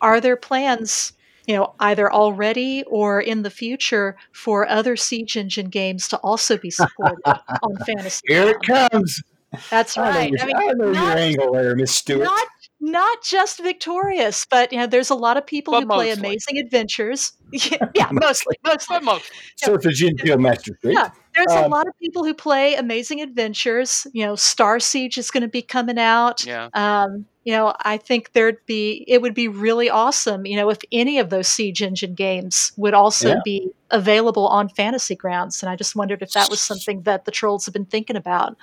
[0.00, 1.12] are there plans
[1.46, 6.56] you know either already or in the future for other siege engine games to also
[6.56, 9.22] be supported on fantasy here it comes
[9.70, 10.16] that's right.
[10.16, 12.24] I, know, I mean, I know not, your angle there, Miss Stewart.
[12.24, 12.48] Not
[12.80, 16.04] not just victorious, but you know, there's a lot of people but who mostly.
[16.04, 17.32] play amazing adventures.
[17.52, 19.00] yeah, mostly, mostly.
[19.00, 19.36] mostly.
[19.56, 23.20] So it's a genteel master Yeah, there's um, a lot of people who play amazing
[23.20, 24.06] adventures.
[24.12, 26.44] You know, Star Siege is going to be coming out.
[26.44, 26.68] Yeah.
[26.74, 30.46] Um, you know, I think there'd be it would be really awesome.
[30.46, 33.40] You know, if any of those Siege Engine games would also yeah.
[33.44, 37.30] be available on Fantasy Grounds, and I just wondered if that was something that the
[37.30, 38.56] trolls have been thinking about.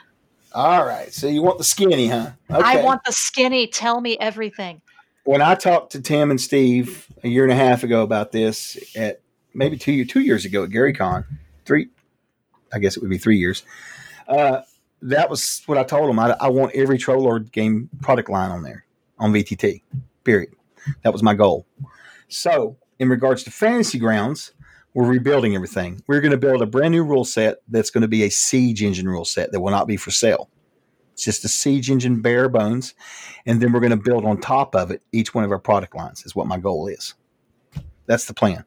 [0.54, 1.14] All right.
[1.14, 2.32] So you want the skinny, huh?
[2.50, 2.62] Okay.
[2.62, 3.68] I want the skinny.
[3.68, 4.82] Tell me everything.
[5.24, 8.78] When I talked to Tim and Steve a year and a half ago about this,
[8.96, 9.22] at
[9.54, 11.26] maybe two two years ago at GaryCon,
[11.66, 11.90] three,
[12.74, 13.64] I guess it would be three years.
[14.28, 14.62] Uh,
[15.04, 16.20] that was what I told them.
[16.20, 18.86] I, I want every Troll Lord game product line on there
[19.20, 19.82] on VTT.
[20.24, 20.54] Period.
[21.04, 21.66] That was my goal.
[22.28, 24.54] So, in regards to Fantasy Grounds,
[24.94, 26.02] we're rebuilding everything.
[26.08, 28.84] We're going to build a brand new rule set that's going to be a siege
[28.84, 30.50] engine rule set that will not be for sale.
[31.14, 32.94] It's just a siege engine bare bones.
[33.46, 35.96] And then we're going to build on top of it each one of our product
[35.96, 37.14] lines, is what my goal is.
[38.08, 38.66] That's the plan.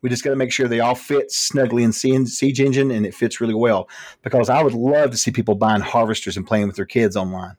[0.00, 3.14] We just got to make sure they all fit snugly in Siege Engine and it
[3.14, 3.88] fits really well.
[4.22, 7.56] Because I would love to see people buying harvesters and playing with their kids online.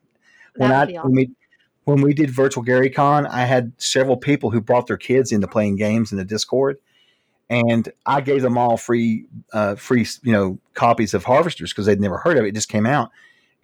[0.55, 0.95] When I awesome.
[1.03, 1.31] when we
[1.83, 5.75] when we did virtual GaryCon, I had several people who brought their kids into playing
[5.75, 6.77] games in the Discord
[7.49, 11.99] and I gave them all free, uh, free, you know, copies of Harvesters because they'd
[11.99, 12.49] never heard of it.
[12.49, 13.11] It just came out,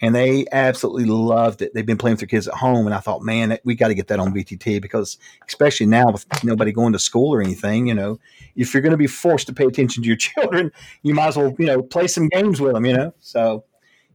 [0.02, 1.74] and they absolutely loved it.
[1.74, 3.94] They've been playing with their kids at home, and I thought, man, we got to
[3.94, 5.18] get that on VTT because,
[5.48, 8.20] especially now with nobody going to school or anything, you know,
[8.56, 10.72] if you're going to be forced to pay attention to your children,
[11.02, 13.14] you might as well, you know, play some games with them, you know.
[13.20, 13.64] So,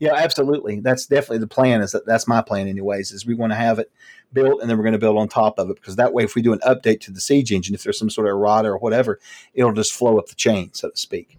[0.04, 1.80] yeah, absolutely, that's definitely the plan.
[1.80, 3.12] Is that that's my plan, anyways?
[3.12, 3.90] Is we want to have it
[4.32, 6.34] built, and then we're going to build on top of it because that way, if
[6.34, 8.78] we do an update to the Siege engine, if there's some sort of errata or
[8.78, 9.18] whatever,
[9.54, 11.38] it'll just flow up the chain, so to speak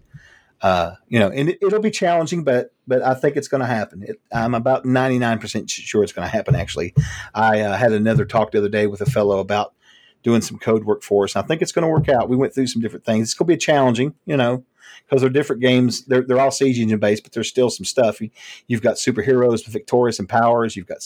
[0.62, 3.66] uh, you know, and it, will be challenging, but but I think it's going to
[3.66, 4.02] happen.
[4.02, 6.54] It, I'm about 99% sure it's going to happen.
[6.54, 6.94] Actually,
[7.34, 9.74] I uh, had another talk the other day with a fellow about
[10.22, 11.36] doing some code work for us.
[11.36, 12.28] I think it's going to work out.
[12.28, 13.28] We went through some different things.
[13.28, 14.64] It's going to be challenging, you know,
[15.08, 16.04] because they're different games.
[16.04, 18.20] They're they're all siege engine based, but there's still some stuff.
[18.66, 20.76] You've got superheroes victorious and powers.
[20.76, 20.98] You've got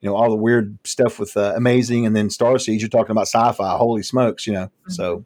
[0.00, 2.82] you know all the weird stuff with uh, amazing, and then Star Siege.
[2.82, 3.76] You're talking about sci-fi.
[3.76, 4.66] Holy smokes, you know.
[4.66, 4.92] Mm-hmm.
[4.92, 5.24] So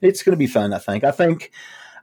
[0.00, 0.72] it's going to be fun.
[0.72, 1.04] I think.
[1.04, 1.50] I think.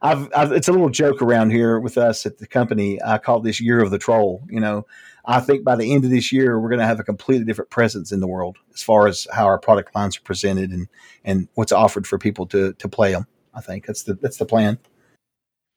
[0.04, 3.00] I've, I've, it's a little joke around here with us at the company.
[3.06, 4.42] I call this year of the troll.
[4.50, 4.88] You know,
[5.26, 7.70] I think by the end of this year, we're going to have a completely different
[7.70, 10.88] presence in the world as far as how our product lines are presented and
[11.24, 13.28] and what's offered for people to to play them.
[13.54, 14.80] I think that's the that's the plan.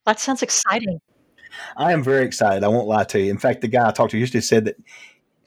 [0.04, 1.00] That sounds exciting.
[1.76, 2.64] I am very excited.
[2.64, 3.30] I won't lie to you.
[3.30, 4.76] In fact, the guy I talked to yesterday said that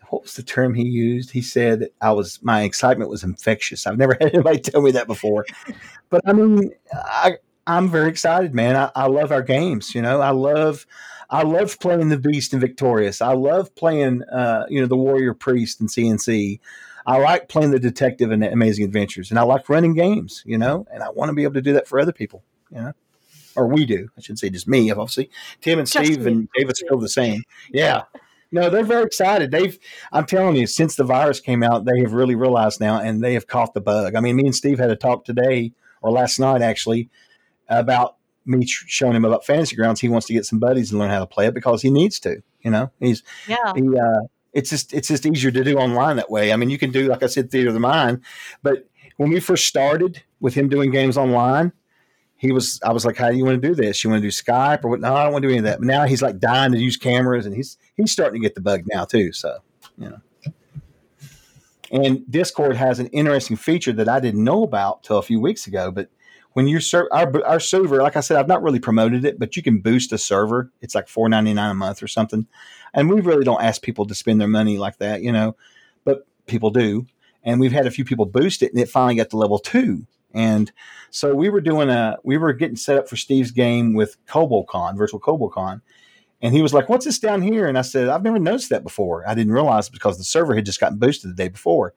[0.10, 1.32] what was the term he used?
[1.32, 3.86] He said I was my excitement was infectious.
[3.86, 5.46] I've never had anybody tell me that before.
[6.10, 8.76] But I mean, I I'm very excited, man.
[8.76, 9.94] I, I love our games.
[9.94, 10.86] You know, I love
[11.30, 13.22] I love playing the Beast and Victorious.
[13.22, 16.62] I love playing, uh, you know, the Warrior Priest and C&C.
[17.06, 20.44] I like playing the detective and Amazing Adventures, and I like running games.
[20.46, 22.44] You know, and I want to be able to do that for other people.
[22.72, 22.94] You know,
[23.58, 24.10] or we do.
[24.18, 25.30] I should say just me, obviously.
[25.62, 27.44] Tim and Steve and David's still the same.
[27.72, 28.04] Yeah.
[28.52, 29.52] No, they're very excited.
[29.52, 29.78] They've,
[30.14, 33.34] I'm telling you, since the virus came out, they have really realized now, and they
[33.34, 34.16] have caught the bug.
[34.16, 37.10] I mean, me and Steve had a talk today or last night actually
[37.68, 40.00] about me showing him about fantasy grounds.
[40.00, 42.20] He wants to get some buddies and learn how to play it because he needs
[42.22, 42.42] to.
[42.62, 43.74] You know, he's yeah.
[43.76, 46.54] He, uh, it's just it's just easier to do online that way.
[46.54, 48.22] I mean, you can do like I said, theater of the mind.
[48.64, 48.88] But
[49.18, 51.74] when we first started with him doing games online,
[52.38, 54.04] he was I was like, "How do you want to do this?
[54.04, 55.66] You want to do Skype or what?" No, I don't want to do any of
[55.66, 55.80] that.
[55.80, 58.62] But now he's like dying to use cameras, and he's he's starting to get the
[58.62, 59.34] bug now too.
[59.34, 59.58] So
[59.98, 60.22] you know.
[61.92, 65.68] And Discord has an interesting feature that I didn't know about till a few weeks
[65.68, 66.10] ago, but
[66.52, 69.56] when you serve our, our server, like I said, I've not really promoted it, but
[69.56, 70.70] you can boost a server.
[70.82, 72.46] It's like four ninety nine a month or something,
[72.94, 75.56] and we really don't ask people to spend their money like that, you know,
[76.04, 77.08] but people do,
[77.44, 80.06] and we've had a few people boost it, and it finally got to level two.
[80.34, 80.72] And
[81.10, 84.98] so we were doing a, we were getting set up for Steve's game with CoboCon,
[84.98, 85.82] Virtual CoboCon,
[86.42, 88.84] and he was like, "What's this down here?" And I said, "I've never noticed that
[88.84, 89.28] before.
[89.28, 91.94] I didn't realize because the server had just gotten boosted the day before."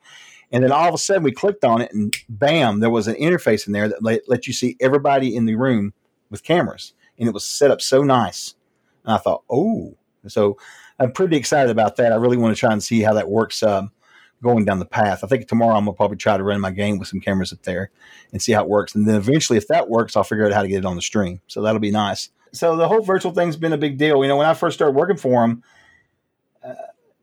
[0.53, 3.15] And then all of a sudden we clicked on it and bam, there was an
[3.15, 5.93] interface in there that let, let you see everybody in the room
[6.29, 6.93] with cameras.
[7.19, 8.55] And it was set up so nice.
[9.05, 10.59] And I thought, oh, so
[10.99, 12.13] I'm pretty excited about that.
[12.13, 13.93] I really want to try and see how that works um,
[14.43, 15.23] going down the path.
[15.23, 17.63] I think tomorrow I'm to probably try to run my game with some cameras up
[17.63, 17.91] there
[18.33, 18.95] and see how it works.
[18.95, 21.03] And then eventually, if that works, I'll figure out how to get it on the
[21.03, 21.41] stream.
[21.47, 22.31] So that'll be nice.
[22.53, 24.23] So the whole virtual thing's been a big deal.
[24.23, 25.63] You know, when I first started working for them,
[26.65, 26.75] uh,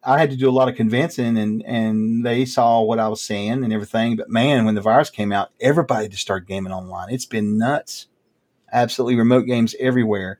[0.03, 3.21] I had to do a lot of convincing, and and they saw what I was
[3.21, 4.15] saying and everything.
[4.15, 7.09] But man, when the virus came out, everybody just started gaming online.
[7.09, 8.07] It's been nuts.
[8.71, 10.39] Absolutely, remote games everywhere,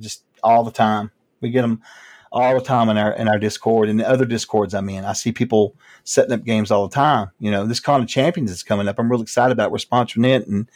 [0.00, 1.12] just all the time.
[1.40, 1.82] We get them
[2.30, 5.04] all the time in our in our Discord and the other Discords I'm in.
[5.04, 5.74] I see people
[6.04, 7.30] setting up games all the time.
[7.38, 8.98] You know, this Con of Champions is coming up.
[8.98, 9.66] I'm really excited about.
[9.66, 9.72] It.
[9.72, 10.70] We're sponsoring it, and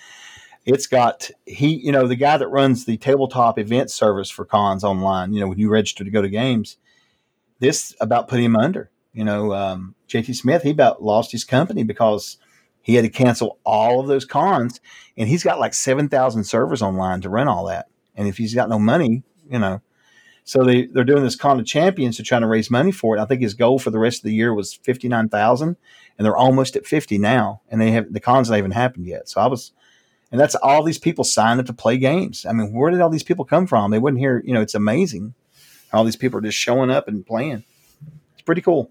[0.64, 1.74] it's got he.
[1.74, 5.32] You know, the guy that runs the tabletop event service for cons online.
[5.32, 6.76] You know, when you register to go to games
[7.62, 8.90] this about put him under.
[9.12, 12.36] You know, um, JT Smith, he about lost his company because
[12.82, 14.80] he had to cancel all of those cons,
[15.16, 17.86] and he's got like seven thousand servers online to run all that.
[18.16, 19.80] And if he's got no money, you know,
[20.44, 23.20] so they they're doing this con of champions to try to raise money for it.
[23.20, 25.76] I think his goal for the rest of the year was fifty nine thousand,
[26.18, 29.28] and they're almost at fifty now, and they have the cons not even happened yet.
[29.28, 29.72] So I was,
[30.30, 32.44] and that's all these people signed up to play games.
[32.44, 33.90] I mean, where did all these people come from?
[33.90, 35.34] They wouldn't hear, you know, it's amazing
[35.92, 37.64] all these people are just showing up and playing.
[38.32, 38.90] It's pretty cool.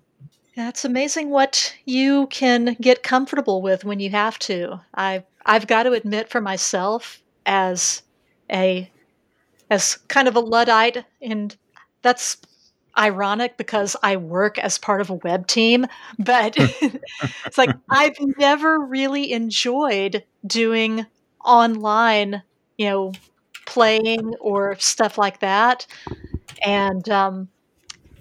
[0.56, 4.82] Yeah, it's amazing what you can get comfortable with when you have to.
[4.93, 8.04] I I've got to admit for myself as
[8.52, 8.91] a
[9.72, 11.55] as kind of a luddite and
[12.03, 12.38] that's
[12.97, 15.88] ironic because I work as part of a web team,
[16.19, 16.55] but
[17.45, 21.05] it's like I've never really enjoyed doing
[21.43, 22.43] online,
[22.78, 23.13] you know,
[23.65, 25.88] playing or stuff like that.
[26.65, 27.47] And um,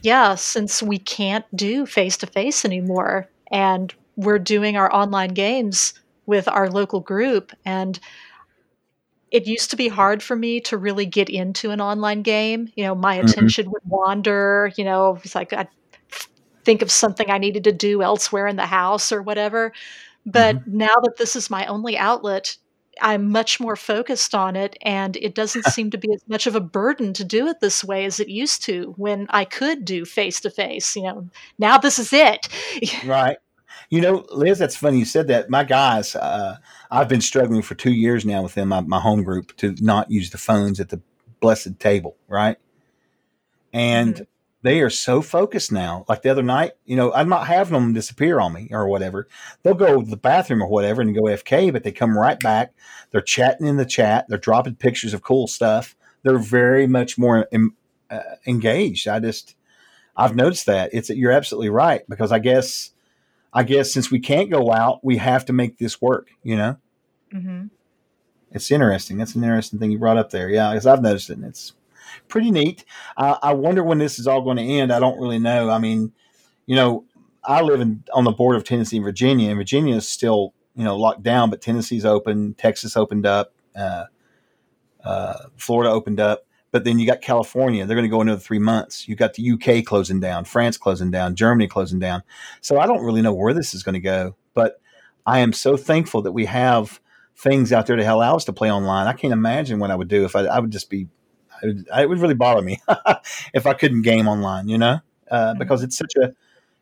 [0.03, 5.95] yeah, since we can't do face to face anymore, and we're doing our online games
[6.27, 7.99] with our local group, and
[9.31, 12.69] it used to be hard for me to really get into an online game.
[12.77, 13.21] You know, my Mhm.
[13.21, 14.73] attention would wander.
[14.77, 15.69] You know, it's like I'd
[16.65, 19.73] think of something I needed to do elsewhere in the house or whatever.
[20.27, 22.57] But now that this is my only outlet,
[23.01, 26.57] I'm much more focused on it, and it doesn't seem to be as much of
[26.57, 30.05] a burden to do it this way as it used to when I could do
[30.05, 30.97] face to face.
[30.97, 31.29] You know,
[31.59, 32.49] now this is it.
[33.03, 33.39] Right.
[33.91, 35.51] You know, Liz, that's funny you said that.
[35.51, 36.59] My guys, uh,
[36.93, 40.11] I've been struggling for two years now with them, my, my home group, to not
[40.11, 41.01] use the phones at the
[41.41, 42.57] blessed table, right?
[43.73, 44.29] And
[44.63, 46.05] they are so focused now.
[46.09, 49.27] Like the other night, you know, I'm not having them disappear on me or whatever.
[49.63, 52.73] They'll go to the bathroom or whatever and go FK, but they come right back.
[53.11, 54.27] They're chatting in the chat.
[54.29, 55.97] They're dropping pictures of cool stuff.
[56.23, 57.75] They're very much more em-
[58.11, 59.09] uh, engaged.
[59.09, 59.57] I just,
[60.17, 60.91] I've noticed that.
[60.93, 62.91] It's you're absolutely right because I guess,
[63.53, 66.29] I guess since we can't go out, we have to make this work.
[66.43, 66.77] You know,
[67.33, 67.67] hmm
[68.53, 69.17] it's interesting.
[69.19, 70.49] That's an interesting thing you brought up there.
[70.49, 71.39] Yeah, because I've noticed it.
[71.39, 71.73] And it's
[72.29, 72.85] pretty neat.
[73.17, 74.93] Uh, I wonder when this is all going to end.
[74.93, 75.71] I don't really know.
[75.71, 76.13] I mean,
[76.67, 77.05] you know,
[77.45, 80.85] I live in on the border of Tennessee and Virginia, and Virginia is still you
[80.85, 84.05] know locked down, but Tennessee's open, Texas opened up, uh,
[85.05, 86.45] uh, Florida opened up.
[86.73, 89.09] But then you got California; they're going to go another three months.
[89.09, 92.23] You got the UK closing down, France closing down, Germany closing down.
[92.61, 94.37] So I don't really know where this is going to go.
[94.55, 94.81] But
[95.27, 97.01] I am so thankful that we have
[97.37, 99.07] things out there to allow us to play online.
[99.07, 101.09] I can't imagine what I would do if I, I would just be.
[101.63, 102.81] It would, it would really bother me
[103.55, 104.69] if I couldn't game online.
[104.69, 105.01] You know,
[105.31, 105.59] uh, Mhm.
[105.59, 106.33] because it's such a.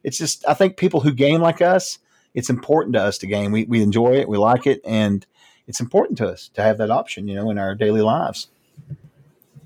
[0.05, 1.99] It's just I think people who game like us,
[2.35, 3.53] it's important to us to game.
[3.53, 5.27] We we enjoy it, we like it, and
[5.67, 7.27] it's important to us to have that option.
[7.27, 8.49] You know, in our daily lives.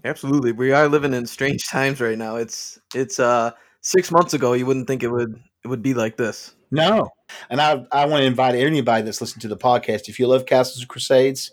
[0.04, 0.52] Absolutely.
[0.52, 2.36] We are living in strange times right now.
[2.36, 6.16] It's it's uh six months ago you wouldn't think it would it would be like
[6.16, 6.54] this.
[6.70, 7.10] No.
[7.50, 10.46] And I, I want to invite anybody that's listening to the podcast, if you love
[10.46, 11.52] Castles and Crusades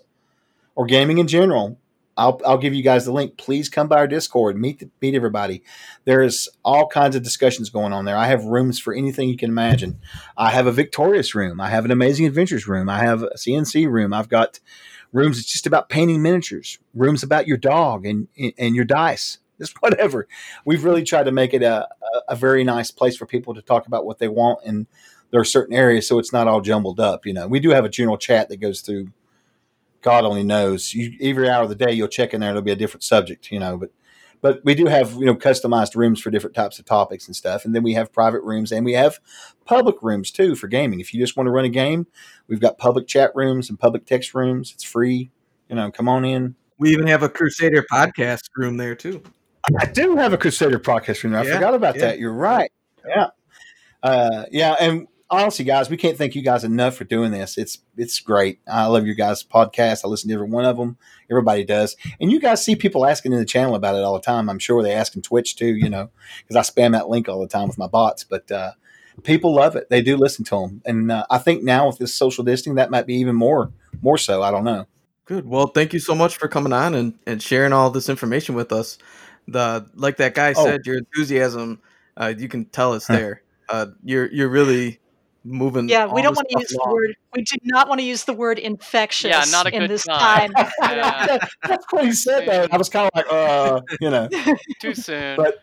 [0.74, 1.78] or gaming in general,
[2.16, 3.36] I'll, I'll give you guys the link.
[3.36, 5.62] Please come by our Discord, meet the, meet everybody.
[6.04, 8.16] There's all kinds of discussions going on there.
[8.16, 10.00] I have rooms for anything you can imagine.
[10.36, 11.60] I have a Victorious room.
[11.60, 12.88] I have an Amazing Adventures room.
[12.88, 14.12] I have a C&C room.
[14.12, 14.58] I've got
[15.12, 16.78] rooms that's just about painting miniatures.
[16.94, 19.38] Rooms about your dog and and your dice.
[19.60, 20.26] Just whatever.
[20.64, 23.60] We've really tried to make it a, a, a very nice place for people to
[23.60, 24.86] talk about what they want and
[25.30, 27.84] there are certain areas so it's not all jumbled up you know we do have
[27.84, 29.10] a general chat that goes through
[30.02, 32.72] god only knows you, every hour of the day you'll check in there it'll be
[32.72, 33.90] a different subject you know but
[34.40, 37.64] but we do have you know customized rooms for different types of topics and stuff
[37.64, 39.18] and then we have private rooms and we have
[39.64, 42.06] public rooms too for gaming if you just want to run a game
[42.48, 45.30] we've got public chat rooms and public text rooms it's free
[45.68, 49.22] you know come on in We even have a Crusader podcast room there too.
[49.78, 51.34] I do have a Crusader podcast room.
[51.34, 52.00] I Yeah, forgot about yeah.
[52.00, 52.18] that.
[52.18, 52.72] You're right.
[53.06, 53.26] Yeah.
[54.02, 54.76] Uh, yeah.
[54.80, 57.56] And honestly, guys, we can't thank you guys enough for doing this.
[57.56, 58.60] It's it's great.
[58.70, 60.04] I love your guys' podcast.
[60.04, 60.96] I listen to every one of them.
[61.30, 61.96] Everybody does.
[62.20, 64.48] And you guys see people asking in the channel about it all the time.
[64.50, 66.10] I'm sure they ask in Twitch too, you know,
[66.46, 68.24] because I spam that link all the time with my bots.
[68.24, 68.72] But uh,
[69.22, 69.88] people love it.
[69.90, 70.82] They do listen to them.
[70.84, 73.72] And uh, I think now with this social distancing, that might be even more
[74.02, 74.42] more so.
[74.42, 74.86] I don't know.
[75.26, 75.46] Good.
[75.46, 78.72] Well, thank you so much for coming on and, and sharing all this information with
[78.72, 78.98] us.
[79.46, 80.64] The like that guy Oh.
[80.64, 81.80] said, your enthusiasm,
[82.16, 83.16] uh, you can tell it's Huh.
[83.16, 83.42] there.
[83.68, 84.98] Uh, you're you're really
[85.44, 85.88] moving.
[85.88, 87.16] Yeah, we don't want to stuff use the word.
[87.34, 90.04] We do not want to use the word infectious Yeah, not a in good this
[90.04, 90.52] time.
[90.52, 90.66] time.
[90.82, 92.46] Yeah, That's what he said.
[92.46, 92.66] Though.
[92.70, 94.28] I was kind of like, uh, you know.
[94.80, 95.36] too soon.
[95.36, 95.62] But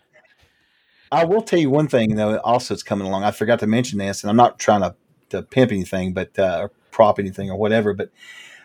[1.12, 2.38] I will tell you one thing though.
[2.40, 3.24] Also, it's coming along.
[3.24, 4.96] I forgot to mention this, and I'm not trying to,
[5.30, 7.94] to pimp anything, but uh, or prop anything or whatever.
[7.94, 8.12] But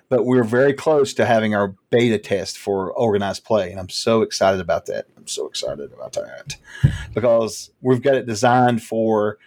[0.08, 4.22] but we're very close to having our beta test for organized play, and I'm so
[4.22, 5.06] excited about that.
[5.16, 6.56] I'm so excited about that
[7.14, 9.38] because we've got it designed for,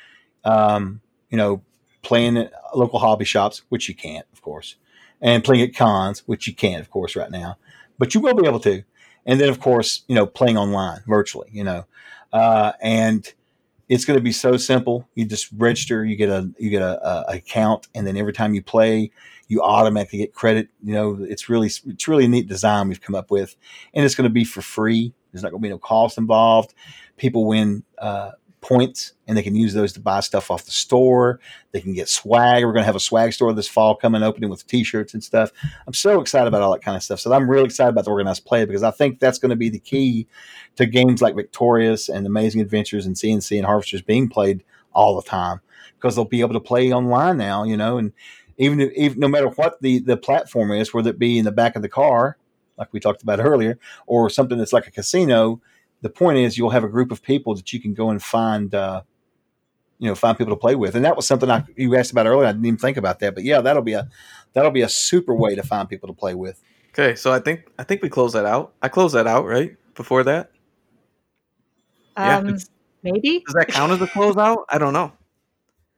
[0.44, 1.62] um, you know,
[2.02, 4.76] playing at local hobby shops, which you can't, of course,
[5.22, 7.58] and playing at cons, which you can't, of course, right now,
[7.98, 8.84] but you will be able to.
[9.26, 11.86] And then, of course, you know, playing online virtually, you know,
[12.32, 13.34] uh, and
[13.90, 15.08] it's going to be so simple.
[15.16, 18.54] You just register, you get a you get a, a account, and then every time
[18.54, 19.12] you play,
[19.48, 20.70] you automatically get credit.
[20.84, 23.56] You know, it's really it's really a neat design we've come up with,
[23.94, 25.14] and it's going to be for free.
[25.32, 26.74] There's not going to be no cost involved.
[27.18, 28.32] People win uh,
[28.66, 31.40] points, and they can use those to buy stuff off the store.
[31.72, 32.64] They can get swag.
[32.64, 35.52] We're going to have a swag store this fall coming opening with T-shirts and stuff.
[35.86, 37.20] I'm so excited about all that kind of stuff.
[37.20, 39.70] So I'm really excited about the organized play because I think that's going to be
[39.70, 40.26] the key
[40.78, 44.64] to games like Victorious and Amazing Adventures and C&C and Harvesters being played
[44.94, 45.62] all the time
[45.96, 48.14] because they'll be able to play online now, you know, and
[48.58, 51.76] even if, no matter what the the platform is, whether it be in the back
[51.76, 52.38] of the car,
[52.78, 55.62] like we talked about earlier, or something that's like a casino.
[56.06, 58.76] The point is, you'll have a group of people that you can go and find,
[58.76, 59.02] uh,
[59.98, 62.28] you know, find people to play with, and that was something I you asked about
[62.28, 62.46] earlier.
[62.46, 64.08] I didn't even think about that, but yeah, that'll be a
[64.54, 66.62] that'll be a super way to find people to play with.
[66.92, 68.74] Okay, so I think I think we close that out.
[68.84, 70.52] I close that out right before that.
[72.16, 72.70] Yeah, Um, it's-
[73.02, 73.40] maybe.
[73.44, 74.66] Does that count as a closeout?
[74.70, 75.12] I don't know.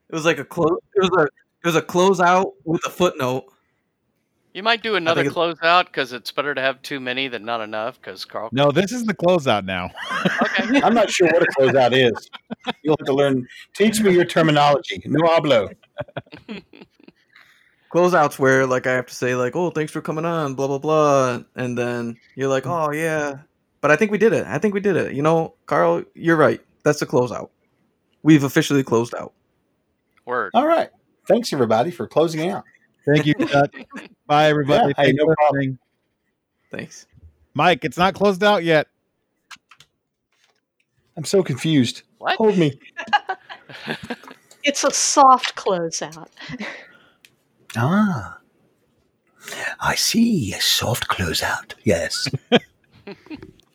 [0.08, 0.78] It was like a close.
[0.94, 3.44] It was a it was a closeout with a footnote.
[4.54, 7.60] You might do another it's- closeout because it's better to have too many than not
[7.60, 8.00] enough.
[8.00, 8.48] Because Carl.
[8.52, 9.90] No, this is the closeout now.
[10.42, 10.80] Okay.
[10.82, 12.30] I'm not sure what a closeout is.
[12.82, 13.46] You'll have to learn.
[13.74, 15.02] Teach me your terminology.
[15.04, 15.74] No hablo.
[17.92, 20.78] Closeouts where like I have to say like, oh, thanks for coming on, blah blah
[20.78, 23.38] blah, and then you're like, oh yeah.
[23.80, 24.46] But I think we did it.
[24.46, 25.14] I think we did it.
[25.14, 26.60] You know, Carl, you're right.
[26.82, 27.48] That's the closeout.
[28.22, 29.32] We've officially closed out.
[30.26, 30.50] Word.
[30.52, 30.90] All right.
[31.26, 32.64] Thanks everybody for closing out.
[33.08, 33.34] Thank you.
[33.34, 33.74] Chuck.
[34.26, 34.88] Bye, everybody.
[34.88, 35.78] Yeah, hey, Thanks no problem.
[36.70, 37.06] Thanks.
[37.54, 38.88] Mike, it's not closed out yet.
[41.16, 42.02] I'm so confused.
[42.18, 42.36] What?
[42.36, 42.78] Hold me.
[44.64, 46.28] It's a soft closeout.
[47.76, 48.38] Ah.
[49.78, 50.54] I see.
[50.54, 51.74] A soft closeout.
[51.84, 52.28] Yes.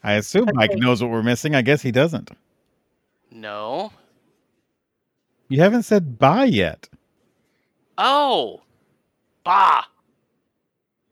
[0.04, 1.54] I assume Mike knows what we're missing.
[1.54, 2.32] I guess he doesn't.
[3.32, 3.92] No.
[5.48, 6.90] You haven't said bye yet.
[8.00, 8.62] Oh.
[9.44, 9.84] Bah.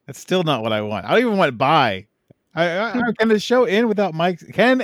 [0.08, 1.06] That's still not what I want.
[1.06, 2.08] I don't even want bye.
[2.54, 4.40] I, I, I- can the show end without Mike?
[4.54, 4.82] Can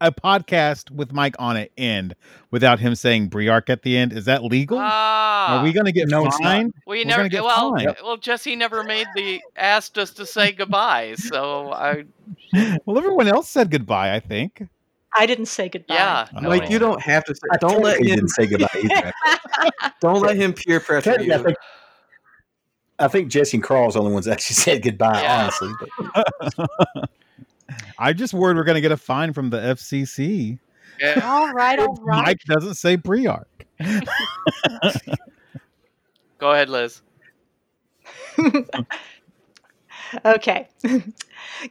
[0.00, 2.14] a podcast with Mike on it end
[2.50, 4.12] without him saying Briark at the end?
[4.14, 4.78] Is that legal?
[4.80, 5.58] Ah.
[5.58, 6.48] Are we going to get No, it's not.
[6.48, 6.74] fined?
[6.86, 7.28] We we're never.
[7.28, 7.94] get Well, fined.
[8.02, 11.14] well, Jesse never made the asked us to say goodbye.
[11.16, 12.04] So I.
[12.86, 14.14] Well, everyone else said goodbye.
[14.14, 14.66] I think.
[15.16, 15.94] I didn't say goodbye.
[15.96, 16.26] Yeah.
[16.34, 16.48] I'm no.
[16.48, 17.40] Like you don't have to say.
[17.52, 18.06] I Don't let him.
[18.06, 19.12] didn't say goodbye either.
[20.00, 21.44] Don't let him peer pressure you.
[23.00, 25.42] Think, I think Jesse and Carl are the only ones that actually said goodbye, Yeah.
[25.42, 25.72] honestly.
[26.14, 27.10] But
[27.98, 30.58] I just worried we're going to get a fine from the FCC.
[31.00, 31.20] Yeah.
[31.24, 32.26] All right, all right.
[32.26, 33.44] Mike doesn't say Briark.
[36.38, 37.02] Go ahead, Liz.
[40.24, 40.68] Okay.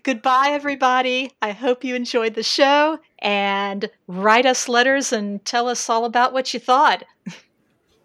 [0.04, 1.32] Goodbye, everybody.
[1.42, 6.32] I hope you enjoyed the show and write us letters and tell us all about
[6.32, 7.04] what you thought.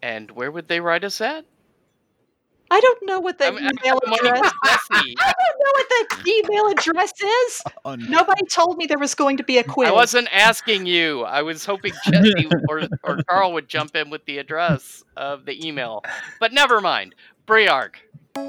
[0.03, 1.45] And where would they write us at?
[2.75, 4.41] I don't know what the I'm- I'm email address.
[4.43, 4.53] with
[4.91, 7.63] I don't know what the email address is.
[7.87, 8.07] Oh, no.
[8.21, 9.89] Nobody told me there was going to be a quiz.
[9.89, 11.23] I wasn't asking you.
[11.23, 15.67] I was hoping Jesse or, or Carl would jump in with the address of the
[15.67, 16.03] email.
[16.41, 17.15] But never mind.
[17.47, 17.97] Briark.
[18.37, 18.45] All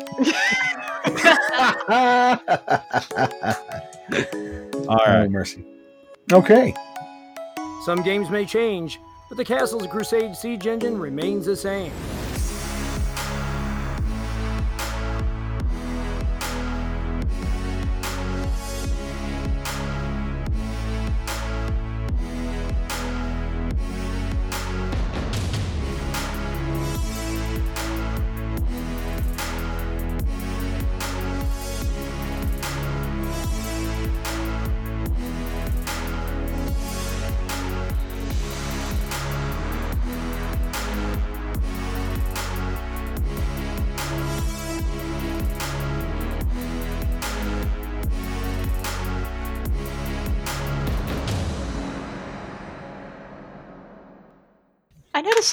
[5.06, 5.26] right.
[5.26, 5.66] oh, mercy.
[6.32, 6.74] Okay.
[7.86, 9.00] Some games may change,
[9.30, 11.92] but the Castles Crusade siege engine remains the same.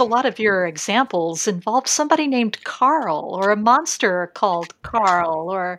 [0.02, 5.78] A lot of your examples involve somebody named Carl or a monster called Carl or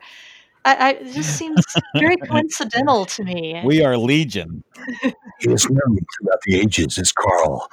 [0.65, 1.61] I, I, it just seems
[1.93, 3.61] very coincidental to me.
[3.65, 4.63] We are Legion.
[5.01, 7.67] He is known throughout the ages as Carl,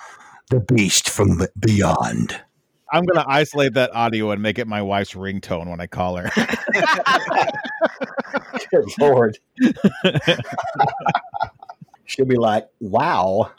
[0.51, 2.41] the beast from beyond.
[2.93, 6.17] I'm going to isolate that audio and make it my wife's ringtone when I call
[6.17, 6.29] her.
[8.73, 9.39] Good Lord.
[12.07, 13.53] She'll be like, wow.